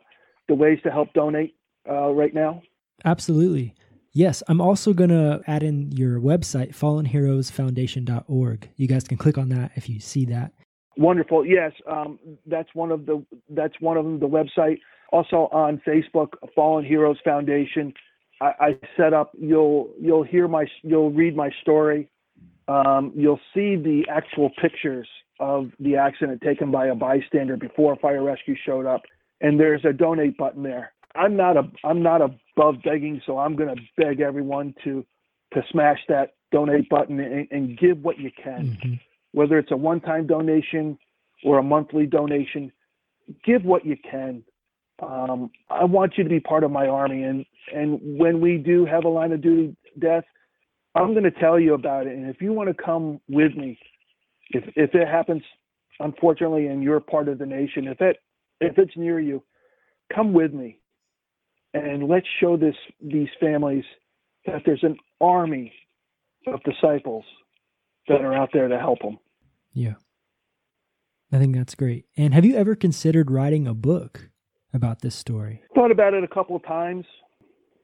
the 0.48 0.54
ways 0.54 0.78
to 0.84 0.90
help 0.90 1.12
donate 1.12 1.56
uh, 1.88 2.10
right 2.10 2.34
now? 2.34 2.62
Absolutely. 3.04 3.74
Yes, 4.12 4.42
I'm 4.48 4.60
also 4.60 4.92
going 4.92 5.10
to 5.10 5.40
add 5.46 5.62
in 5.62 5.92
your 5.92 6.18
website, 6.18 6.74
fallenheroesfoundation.org. 6.74 8.68
You 8.74 8.88
guys 8.88 9.04
can 9.04 9.16
click 9.16 9.38
on 9.38 9.50
that 9.50 9.70
if 9.76 9.88
you 9.88 10.00
see 10.00 10.24
that. 10.26 10.52
Wonderful. 10.96 11.46
Yes, 11.46 11.72
um, 11.90 12.18
that's 12.46 12.68
one 12.74 12.90
of 12.90 13.06
the 13.06 13.24
that's 13.50 13.80
one 13.80 13.96
of 13.96 14.04
them. 14.04 14.18
The 14.18 14.28
website 14.28 14.78
also 15.12 15.48
on 15.52 15.80
Facebook, 15.86 16.32
Fallen 16.54 16.84
Heroes 16.84 17.18
Foundation. 17.24 17.94
I, 18.40 18.52
I 18.60 18.78
set 18.96 19.12
up. 19.12 19.32
You'll 19.38 19.90
you'll 20.00 20.24
hear 20.24 20.48
my 20.48 20.66
you'll 20.82 21.10
read 21.10 21.36
my 21.36 21.50
story. 21.62 22.08
Um, 22.68 23.12
you'll 23.16 23.40
see 23.52 23.76
the 23.76 24.04
actual 24.08 24.50
pictures 24.60 25.08
of 25.40 25.70
the 25.80 25.96
accident 25.96 26.40
taken 26.42 26.70
by 26.70 26.86
a 26.86 26.94
bystander 26.94 27.56
before 27.56 27.96
fire 27.96 28.22
rescue 28.22 28.54
showed 28.64 28.86
up 28.86 29.02
and 29.40 29.58
there's 29.58 29.84
a 29.84 29.92
donate 29.92 30.36
button 30.36 30.62
there. 30.62 30.92
I'm 31.14 31.36
not 31.36 31.56
a 31.56 31.68
I'm 31.82 32.02
not 32.02 32.20
above 32.22 32.76
begging, 32.84 33.20
so 33.26 33.38
I'm 33.38 33.56
going 33.56 33.74
to 33.74 33.82
beg 33.96 34.20
everyone 34.20 34.74
to 34.84 35.04
to 35.54 35.62
smash 35.70 35.98
that 36.08 36.34
donate 36.52 36.88
button 36.88 37.18
and, 37.18 37.48
and 37.50 37.78
give 37.78 37.98
what 38.02 38.18
you 38.18 38.30
can, 38.42 38.76
mm-hmm. 38.76 38.94
whether 39.32 39.58
it's 39.58 39.72
a 39.72 39.76
one-time 39.76 40.26
donation 40.26 40.96
or 41.44 41.58
a 41.58 41.62
monthly 41.62 42.06
donation. 42.06 42.70
Give 43.44 43.64
what 43.64 43.84
you 43.84 43.96
can. 44.08 44.44
Um, 45.02 45.50
I 45.70 45.84
want 45.84 46.14
you 46.16 46.24
to 46.24 46.30
be 46.30 46.40
part 46.40 46.64
of 46.64 46.70
my 46.70 46.86
army, 46.86 47.22
and 47.22 47.44
and 47.74 47.98
when 48.18 48.40
we 48.40 48.58
do 48.58 48.84
have 48.86 49.04
a 49.04 49.08
line 49.08 49.32
of 49.32 49.40
duty 49.40 49.76
death, 49.98 50.24
I'm 50.94 51.12
going 51.12 51.24
to 51.24 51.30
tell 51.30 51.58
you 51.58 51.74
about 51.74 52.06
it. 52.06 52.16
And 52.16 52.28
if 52.28 52.40
you 52.40 52.52
want 52.52 52.68
to 52.68 52.82
come 52.82 53.20
with 53.28 53.54
me, 53.54 53.78
if 54.50 54.64
if 54.76 54.94
it 54.94 55.08
happens, 55.08 55.42
unfortunately, 55.98 56.66
and 56.66 56.82
you're 56.82 57.00
part 57.00 57.28
of 57.28 57.38
the 57.38 57.46
nation, 57.46 57.88
if 57.88 58.00
it 58.00 58.16
if 58.60 58.78
it's 58.78 58.96
near 58.96 59.18
you, 59.18 59.42
come 60.14 60.32
with 60.32 60.52
me 60.52 60.80
and 61.74 62.08
let's 62.08 62.26
show 62.40 62.56
this 62.56 62.74
these 63.00 63.28
families 63.40 63.84
that 64.46 64.62
there's 64.64 64.82
an 64.82 64.96
army 65.20 65.72
of 66.46 66.60
disciples 66.62 67.24
that 68.08 68.20
are 68.22 68.34
out 68.34 68.50
there 68.52 68.68
to 68.68 68.78
help 68.78 69.00
them. 69.00 69.18
Yeah. 69.72 69.94
I 71.32 71.38
think 71.38 71.54
that's 71.54 71.74
great. 71.74 72.06
And 72.16 72.34
have 72.34 72.44
you 72.44 72.56
ever 72.56 72.74
considered 72.74 73.30
writing 73.30 73.68
a 73.68 73.74
book 73.74 74.30
about 74.72 75.00
this 75.00 75.14
story? 75.14 75.62
Thought 75.74 75.90
about 75.90 76.14
it 76.14 76.24
a 76.24 76.28
couple 76.28 76.56
of 76.56 76.64
times. 76.64 77.04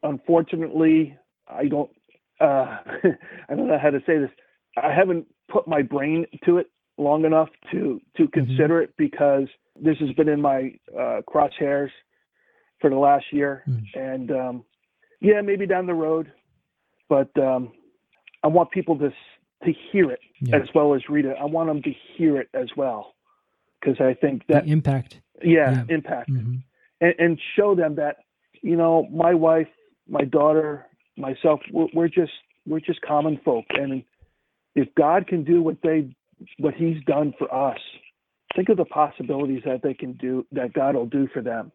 Unfortunately, 0.03 1.17
I 1.47 1.65
don't 1.67 1.89
uh, 2.39 2.45
I 3.49 3.55
don't 3.55 3.67
know 3.67 3.79
how 3.81 3.89
to 3.89 3.99
say 4.05 4.17
this. 4.19 4.29
I 4.81 4.93
haven't 4.93 5.25
put 5.51 5.67
my 5.67 5.81
brain 5.81 6.25
to 6.45 6.57
it 6.57 6.67
long 6.97 7.25
enough 7.25 7.49
to 7.71 7.99
to 8.17 8.23
Mm-hmm. 8.23 8.39
consider 8.47 8.81
it 8.81 8.93
because 8.97 9.47
this 9.81 9.97
has 9.99 10.11
been 10.13 10.29
in 10.29 10.41
my 10.41 10.73
uh, 10.97 11.21
crosshairs 11.27 11.89
for 12.79 12.89
the 12.89 12.95
last 12.95 13.25
year, 13.31 13.63
Mm. 13.67 13.83
and 13.95 14.31
um, 14.31 14.63
yeah, 15.19 15.41
maybe 15.41 15.65
down 15.65 15.87
the 15.87 15.93
road, 15.95 16.31
but 17.09 17.29
um, 17.39 17.71
I 18.43 18.47
want 18.47 18.71
people 18.71 18.97
to 18.99 19.09
to 19.65 19.73
hear 19.91 20.11
it 20.11 20.19
Yeah. 20.41 20.57
as 20.57 20.67
well 20.75 20.93
as 20.93 21.01
read 21.09 21.25
it. 21.25 21.35
I 21.41 21.45
want 21.45 21.67
them 21.69 21.81
to 21.81 21.91
hear 22.15 22.37
it 22.39 22.49
as 22.53 22.69
well 22.77 23.15
because 23.81 23.99
I 23.99 24.13
think 24.13 24.45
that 24.47 24.65
the 24.65 24.71
impact. 24.71 25.21
yeah, 25.43 25.71
Yeah. 25.71 25.83
impact 25.89 26.29
Mhm. 26.29 26.61
And, 27.01 27.13
and 27.19 27.39
show 27.55 27.75
them 27.75 27.95
that 27.95 28.17
you 28.61 28.75
know 28.75 29.07
my 29.11 29.33
wife 29.33 29.67
my 30.07 30.23
daughter 30.23 30.85
myself 31.17 31.59
we're, 31.71 31.87
we're 31.93 32.07
just 32.07 32.31
we're 32.65 32.79
just 32.79 33.01
common 33.01 33.39
folk. 33.43 33.65
And 33.69 34.03
if 34.75 34.87
god 34.95 35.27
can 35.27 35.43
do 35.43 35.61
what 35.61 35.77
they 35.83 36.15
what 36.59 36.73
he's 36.73 37.03
done 37.05 37.33
for 37.37 37.53
us 37.53 37.79
think 38.55 38.69
of 38.69 38.77
the 38.77 38.85
possibilities 38.85 39.61
that 39.65 39.81
they 39.83 39.93
can 39.93 40.13
do 40.13 40.45
that 40.51 40.73
god 40.73 40.95
will 40.95 41.05
do 41.05 41.27
for 41.33 41.41
them. 41.41 41.71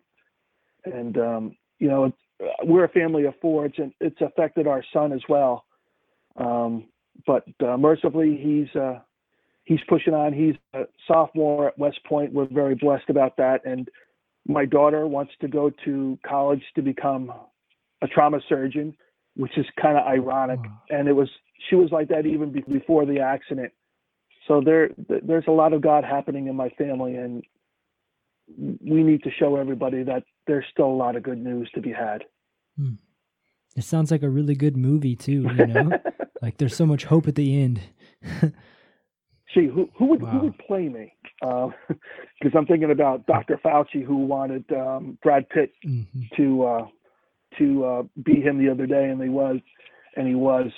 And 0.85 1.16
um, 1.18 1.56
you 1.78 1.88
know 1.88 2.12
we're 2.64 2.85
a 2.85 2.88
family 2.88 3.24
of 3.24 3.35
four. 3.40 3.66
It's, 3.66 3.78
it's 4.00 4.20
affected 4.20 4.66
our 4.66 4.85
son 4.92 5.12
as 5.12 5.22
well. 5.28 5.64
Um, 6.37 6.85
but 7.26 7.44
uh, 7.64 7.76
mercifully 7.76 8.38
he's 8.42 8.74
uh, 8.80 9.00
he's 9.64 9.80
pushing 9.88 10.14
on. 10.14 10.32
He's 10.32 10.54
a 10.74 10.85
sophomore 11.06 11.68
at 11.68 11.78
west 11.78 12.00
point. 12.06 12.32
We're 12.32 12.48
very 12.50 12.74
blessed 12.74 13.08
about 13.08 13.37
that. 13.37 13.64
And 13.64 13.88
my 14.46 14.64
daughter 14.64 15.07
wants 15.07 15.33
to 15.40 15.48
go 15.48 15.70
to 15.85 16.18
college 16.26 16.62
to 16.74 16.83
become 16.83 17.33
a 18.02 18.09
trauma 18.09 18.40
surgeon, 18.48 18.96
which 19.37 19.57
is 19.57 19.66
kind 19.81 19.96
of 19.96 20.07
ironic. 20.07 20.61
Wow. 20.61 20.83
And 20.90 21.09
it 21.09 21.12
was 21.12 21.28
she 21.68 21.76
was 21.76 21.90
like 21.92 22.09
that 22.09 22.26
even 22.26 22.52
be- 22.52 22.64
before 22.68 23.07
the 23.07 23.20
accident. 23.20 23.72
So 24.48 24.61
there 24.64 24.88
th- 24.88 25.22
there's 25.24 25.44
a 25.46 25.52
lot 25.52 25.72
of 25.72 25.81
God 25.81 26.05
happening 26.05 26.48
in 26.48 26.57
my 26.57 26.68
family, 26.70 27.14
and 27.14 27.44
we 28.59 29.02
need 29.02 29.22
to 29.22 29.31
show 29.31 29.57
everybody 29.57 30.02
that 30.02 30.24
there's 30.46 30.64
still 30.72 30.87
a 30.87 30.96
lot 30.96 31.16
of 31.16 31.22
good 31.22 31.38
news 31.38 31.70
to 31.74 31.81
be 31.81 31.92
had. 31.92 32.24
Hmm. 32.76 32.94
It 33.76 33.85
sounds 33.85 34.11
like 34.11 34.22
a 34.22 34.28
really 34.28 34.55
good 34.55 34.76
movie 34.76 35.16
too. 35.16 35.46
You 35.57 35.66
know, 35.66 35.90
like 36.42 36.59
there's 36.59 36.76
so 36.76 36.87
much 36.87 37.05
hope 37.05 37.28
at 37.28 37.37
the 37.37 37.62
end. 37.62 37.81
Gee, 39.55 39.67
who 39.67 39.88
who 39.99 40.07
would 40.07 40.23
Wow. 40.23 40.31
who 40.31 40.38
would 40.41 40.59
play 40.59 40.88
me? 40.88 41.15
Because 42.41 42.57
I'm 42.57 42.67
thinking 42.67 42.91
about 42.91 43.27
Dr. 43.27 43.59
Fauci, 43.65 44.05
who 44.05 44.17
wanted 44.17 44.65
um, 44.73 45.19
Brad 45.23 45.49
Pitt 45.51 45.73
Mhm. 45.85 46.31
to 46.37 46.65
uh, 46.65 46.87
to 47.59 47.85
uh, 47.85 48.03
beat 48.25 48.43
him 48.45 48.59
the 48.59 48.71
other 48.71 48.87
day, 48.87 49.09
and 49.11 49.23
he 49.23 49.29
was, 49.29 49.59
and 50.17 50.27
he 50.27 50.35
was. 50.35 50.71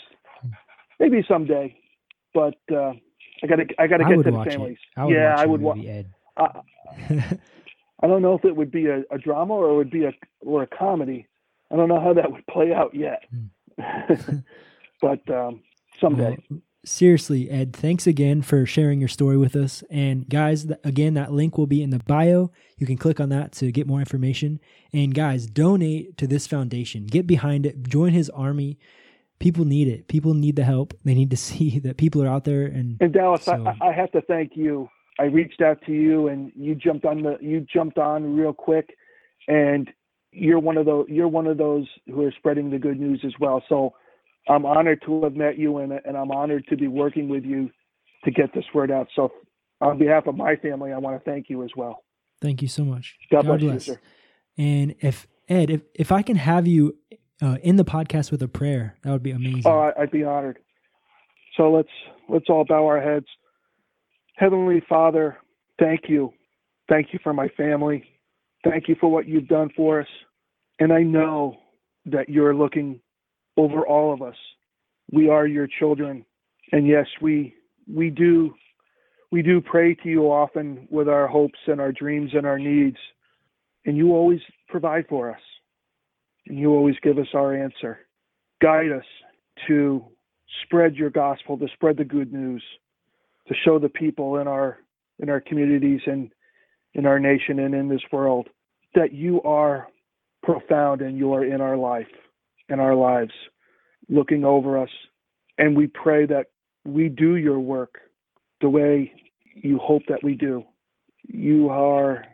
Maybe 1.01 1.25
someday, 1.29 1.77
but 2.33 2.55
uh, 2.73 2.93
I 3.43 3.47
got 3.47 3.57
to 3.57 3.67
I 3.79 3.87
got 3.87 3.99
to 3.99 4.05
get 4.05 4.17
would 4.17 4.25
to 4.27 4.31
the 4.31 4.45
families. 4.45 4.79
I 4.97 5.05
would 5.05 5.15
yeah, 5.15 5.31
watch 5.31 5.39
I 5.41 5.47
would. 5.47 5.61
Wa- 5.61 5.75
movie, 5.75 5.89
Ed. 5.91 6.07
I, 6.37 6.61
I 8.03 8.07
don't 8.07 8.23
know 8.23 8.35
if 8.35 8.45
it 8.45 8.55
would 8.57 8.71
be 8.71 8.87
a, 8.87 9.03
a 9.11 9.19
drama 9.19 9.55
or 9.55 9.71
it 9.71 9.77
would 9.77 9.91
be 9.91 10.05
a 10.05 10.13
or 10.41 10.63
a 10.63 10.67
comedy. 10.67 11.27
I 11.73 11.77
don't 11.77 11.89
know 11.89 12.01
how 12.01 12.13
that 12.15 12.31
would 12.31 12.47
play 12.47 12.73
out 12.73 12.95
yet, 12.95 13.23
but 15.01 15.29
um, 15.31 15.63
someday. 16.01 16.37
Well, 16.51 16.61
seriously, 16.85 17.51
Ed, 17.51 17.73
thanks 17.75 18.07
again 18.07 18.43
for 18.43 18.65
sharing 18.67 18.99
your 19.01 19.09
story 19.09 19.37
with 19.37 19.57
us. 19.57 19.83
And 19.91 20.29
guys, 20.29 20.67
th- 20.67 20.79
again, 20.85 21.15
that 21.15 21.33
link 21.33 21.57
will 21.59 21.67
be 21.67 21.83
in 21.83 21.91
the 21.91 21.99
bio. 22.01 22.51
You 22.79 22.87
can 22.87 22.97
click 22.97 23.21
on 23.21 23.29
that 23.31 23.53
to 23.53 23.71
get 23.73 23.87
more 23.87 24.01
information. 24.01 24.61
And 24.93 25.15
guys, 25.15 25.47
donate 25.47 26.17
to 26.19 26.27
this 26.27 26.47
foundation. 26.47 27.07
Get 27.07 27.27
behind 27.27 27.67
it. 27.67 27.83
Join 27.89 28.13
his 28.13 28.31
army. 28.31 28.79
People 29.39 29.65
need 29.65 29.89
it. 29.89 30.09
People 30.09 30.35
need 30.35 30.57
the 30.57 30.65
help. 30.65 30.95
They 31.05 31.15
need 31.15 31.31
to 31.31 31.37
see 31.49 31.79
that 31.81 31.97
people 31.97 32.23
are 32.23 32.29
out 32.29 32.45
there. 32.45 32.65
And 32.67 32.97
And 33.01 33.13
Dallas, 33.13 33.45
So- 33.45 33.65
I, 33.81 33.89
I 33.89 33.93
have 33.93 34.11
to 34.13 34.21
thank 34.23 34.53
you. 34.57 34.89
I 35.19 35.25
reached 35.25 35.61
out 35.61 35.79
to 35.87 35.93
you, 35.93 36.27
and 36.27 36.51
you 36.57 36.75
jumped 36.75 37.05
on 37.05 37.23
the 37.23 37.39
you 37.41 37.61
jumped 37.73 37.99
on 37.99 38.35
real 38.35 38.53
quick, 38.53 38.97
and 39.47 39.89
you're 40.33 40.59
one 40.59 40.77
of 40.77 40.87
those 40.87 41.07
you're 41.09 41.29
one 41.29 41.47
of 41.47 41.57
those 41.57 41.87
who 42.07 42.25
are 42.25 42.33
spreading 42.37 42.71
the 42.71 42.79
good 42.81 42.99
news 42.99 43.21
as 43.25 43.33
well. 43.39 43.63
So 43.69 43.95
I'm 44.49 44.67
honored 44.67 45.03
to 45.07 45.23
have 45.23 45.35
met 45.35 45.59
you, 45.59 45.79
and 45.79 45.93
and 45.93 46.17
I'm 46.17 46.31
honored 46.31 46.67
to 46.69 46.77
be 46.77 46.89
working 46.89 47.29
with 47.29 47.45
you 47.45 47.71
to 48.25 48.31
get 48.31 48.53
this 48.55 48.65
word 48.75 48.91
out. 48.91 49.09
So 49.15 49.33
on 49.81 49.99
behalf 49.99 50.27
of 50.27 50.37
my 50.37 50.57
family, 50.57 50.93
I 50.93 50.99
want 50.99 51.23
to 51.23 51.31
thank 51.31 51.49
you 51.49 51.63
as 51.63 51.71
well. 51.77 52.05
thank 52.41 52.63
you 52.63 52.69
so 52.69 52.85
much. 52.85 53.17
God, 53.31 53.47
bless, 53.47 53.61
you, 53.61 53.81
sir. 53.81 54.01
And 54.57 54.95
if 55.01 55.27
Ed, 55.49 55.71
if 55.71 55.83
if 55.95 56.13
I 56.13 56.23
can 56.23 56.37
have 56.37 56.67
you 56.67 56.97
uh, 57.43 57.59
in 57.63 57.77
the 57.77 57.85
podcast 57.85 58.31
with 58.31 58.43
a 58.43 58.49
prayer, 58.49 58.97
that 59.03 59.11
would 59.11 59.23
be 59.23 59.31
amazing. 59.31 59.63
Oh, 59.67 59.93
I'd 59.99 60.11
be 60.11 60.25
honored. 60.25 60.59
So 61.57 61.71
let's 61.71 61.89
let's 62.29 62.47
all 62.49 62.65
bow 62.65 62.87
our 62.87 63.01
heads. 63.01 63.27
Heavenly 64.37 64.83
Father, 64.89 65.37
thank 65.79 66.03
you. 66.09 66.33
Thank 66.89 67.09
you 67.13 67.19
for 67.23 67.33
my 67.33 67.49
family. 67.57 68.05
Thank 68.65 68.89
you 68.89 68.97
for 69.01 69.11
what 69.11 69.29
you've 69.29 69.49
done 69.49 69.71
for 69.77 70.01
us. 70.01 70.09
And 70.81 70.93
I 70.93 71.03
know 71.03 71.57
that 72.07 72.29
you're 72.29 72.55
looking 72.55 73.01
over 73.57 73.87
all 73.87 74.13
of 74.13 74.23
us. 74.23 74.37
We 75.13 75.29
are 75.29 75.47
your 75.47 75.67
children. 75.67 76.25
And 76.73 76.87
yes, 76.87 77.07
we 77.21 77.55
we 77.93 78.11
do 78.11 78.55
we 79.31 79.43
do 79.43 79.61
pray 79.61 79.95
to 79.97 80.09
you 80.09 80.25
often 80.25 80.87
with 80.91 81.09
our 81.09 81.27
hopes 81.27 81.59
and 81.67 81.81
our 81.81 81.93
dreams 81.93 82.31
and 82.35 82.47
our 82.47 82.59
needs. 82.59 82.97
And 83.85 83.97
you 83.97 84.13
always 84.13 84.41
provide 84.69 85.07
for 85.09 85.31
us. 85.31 85.41
And 86.47 86.59
you 86.59 86.71
always 86.71 86.97
give 87.03 87.19
us 87.19 87.27
our 87.35 87.55
answer. 87.55 88.01
Guide 88.63 88.93
us 88.93 89.05
to 89.67 90.05
spread 90.63 90.95
your 90.95 91.11
gospel, 91.11 91.59
to 91.59 91.67
spread 91.75 91.97
the 91.97 92.05
good 92.05 92.33
news, 92.33 92.63
to 93.49 93.55
show 93.65 93.79
the 93.79 93.89
people 93.89 94.39
in 94.39 94.49
our 94.49 94.79
in 95.19 95.29
our 95.29 95.41
communities 95.41 96.01
and 96.07 96.33
in 96.95 97.07
our 97.07 97.19
nation 97.19 97.59
and 97.59 97.75
in 97.75 97.89
this 97.89 98.03
world 98.13 98.49
that 98.95 99.13
you 99.13 99.43
are 99.43 99.89
profound 100.43 101.01
and 101.01 101.19
you 101.19 101.33
are 101.33 101.45
in 101.45 101.61
our 101.61 101.77
life, 101.77 102.07
in 102.69 102.81
our 102.81 102.95
lives, 102.95 103.33
looking 104.09 104.45
over 104.45 104.79
us. 104.79 104.91
And 105.59 105.77
we 105.77 105.87
pray 105.87 106.27
that 106.27 106.47
we 106.85 107.09
do 107.09 107.37
your 107.37 107.61
work 107.61 107.99
the 108.61 108.69
way 108.69 109.13
you 109.55 109.79
hope 109.79 110.03
that 110.09 110.23
we 110.23 110.35
do. 110.35 110.65
You 111.23 111.69
are 111.71 112.25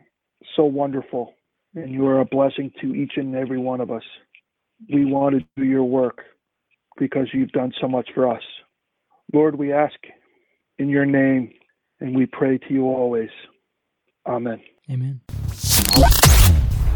so 0.55 0.65
wonderful 0.65 1.33
and 1.75 1.91
you 1.91 2.05
are 2.07 2.19
a 2.19 2.25
blessing 2.25 2.71
to 2.81 2.93
each 2.93 3.13
and 3.15 3.35
every 3.35 3.59
one 3.59 3.79
of 3.79 3.91
us. 3.91 4.03
We 4.91 5.05
want 5.05 5.35
to 5.35 5.45
do 5.55 5.63
your 5.63 5.83
work 5.83 6.21
because 6.97 7.27
you've 7.33 7.51
done 7.51 7.71
so 7.79 7.87
much 7.87 8.09
for 8.13 8.27
us. 8.27 8.43
Lord, 9.33 9.55
we 9.55 9.71
ask 9.71 9.95
in 10.79 10.89
your 10.89 11.05
name 11.05 11.53
and 11.99 12.15
we 12.15 12.25
pray 12.25 12.57
to 12.57 12.73
you 12.73 12.85
always. 12.85 13.29
Amen. 14.25 14.61
Amen. 14.89 15.21